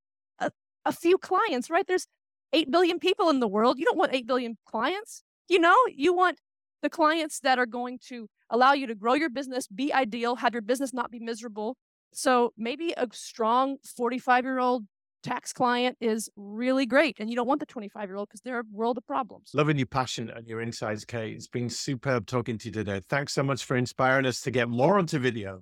a 0.85 0.91
few 0.91 1.17
clients, 1.17 1.69
right? 1.69 1.85
There's 1.87 2.07
8 2.53 2.71
billion 2.71 2.99
people 2.99 3.29
in 3.29 3.39
the 3.39 3.47
world. 3.47 3.79
You 3.79 3.85
don't 3.85 3.97
want 3.97 4.13
8 4.13 4.27
billion 4.27 4.57
clients. 4.65 5.23
You 5.49 5.59
know, 5.59 5.75
you 5.93 6.13
want 6.13 6.39
the 6.81 6.89
clients 6.89 7.39
that 7.41 7.59
are 7.59 7.65
going 7.65 7.99
to 8.07 8.27
allow 8.49 8.73
you 8.73 8.87
to 8.87 8.95
grow 8.95 9.13
your 9.13 9.29
business, 9.29 9.67
be 9.67 9.93
ideal, 9.93 10.35
have 10.37 10.53
your 10.53 10.61
business 10.61 10.93
not 10.93 11.11
be 11.11 11.19
miserable. 11.19 11.75
So 12.13 12.53
maybe 12.57 12.93
a 12.95 13.07
strong 13.11 13.77
45 13.97 14.45
year 14.45 14.59
old 14.59 14.85
tax 15.23 15.51
client 15.51 15.97
is 15.99 16.29
really 16.35 16.85
great. 16.85 17.17
And 17.19 17.29
you 17.29 17.35
don't 17.35 17.47
want 17.47 17.59
the 17.59 17.65
25 17.65 18.07
year 18.07 18.15
old 18.15 18.29
because 18.29 18.41
they're 18.41 18.59
a 18.59 18.63
world 18.71 18.97
of 18.97 19.05
problems. 19.07 19.49
Loving 19.53 19.77
your 19.77 19.87
passion 19.87 20.29
and 20.29 20.47
your 20.47 20.61
insights, 20.61 21.03
Kate. 21.03 21.35
It's 21.35 21.47
been 21.47 21.69
superb 21.69 22.27
talking 22.27 22.57
to 22.59 22.67
you 22.67 22.71
today. 22.71 23.01
Thanks 23.09 23.33
so 23.33 23.43
much 23.43 23.65
for 23.65 23.75
inspiring 23.75 24.25
us 24.25 24.41
to 24.41 24.51
get 24.51 24.69
more 24.69 24.99
onto 24.99 25.17
video. 25.17 25.61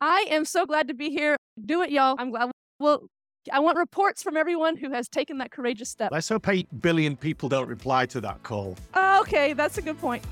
I 0.00 0.26
am 0.28 0.44
so 0.44 0.66
glad 0.66 0.88
to 0.88 0.94
be 0.94 1.10
here. 1.10 1.36
Do 1.64 1.82
it, 1.82 1.90
y'all. 1.90 2.16
I'm 2.18 2.30
glad 2.30 2.50
we'll 2.80 3.06
I 3.52 3.58
want 3.58 3.76
reports 3.76 4.22
from 4.22 4.36
everyone 4.36 4.76
who 4.76 4.90
has 4.90 5.08
taken 5.08 5.38
that 5.38 5.50
courageous 5.50 5.90
step. 5.90 6.12
Let's 6.12 6.28
hope 6.28 6.48
8 6.48 6.80
billion 6.80 7.16
people 7.16 7.48
don't 7.48 7.68
reply 7.68 8.06
to 8.06 8.20
that 8.22 8.42
call. 8.42 8.76
Uh, 8.94 9.18
okay, 9.20 9.52
that's 9.52 9.76
a 9.76 9.82
good 9.82 9.98
point. 9.98 10.24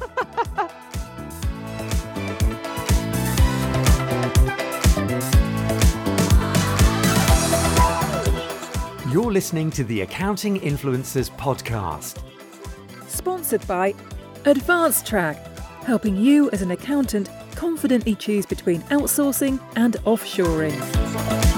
You're 9.10 9.32
listening 9.32 9.70
to 9.70 9.84
the 9.84 10.02
Accounting 10.02 10.60
Influencers 10.60 11.30
Podcast. 11.30 12.22
Sponsored 13.08 13.66
by 13.66 13.94
AdvanceTrack, 14.44 15.36
helping 15.84 16.16
you 16.16 16.50
as 16.50 16.60
an 16.60 16.72
accountant 16.72 17.30
confidently 17.54 18.14
choose 18.14 18.44
between 18.44 18.82
outsourcing 18.82 19.58
and 19.76 19.94
offshoring. 20.04 21.57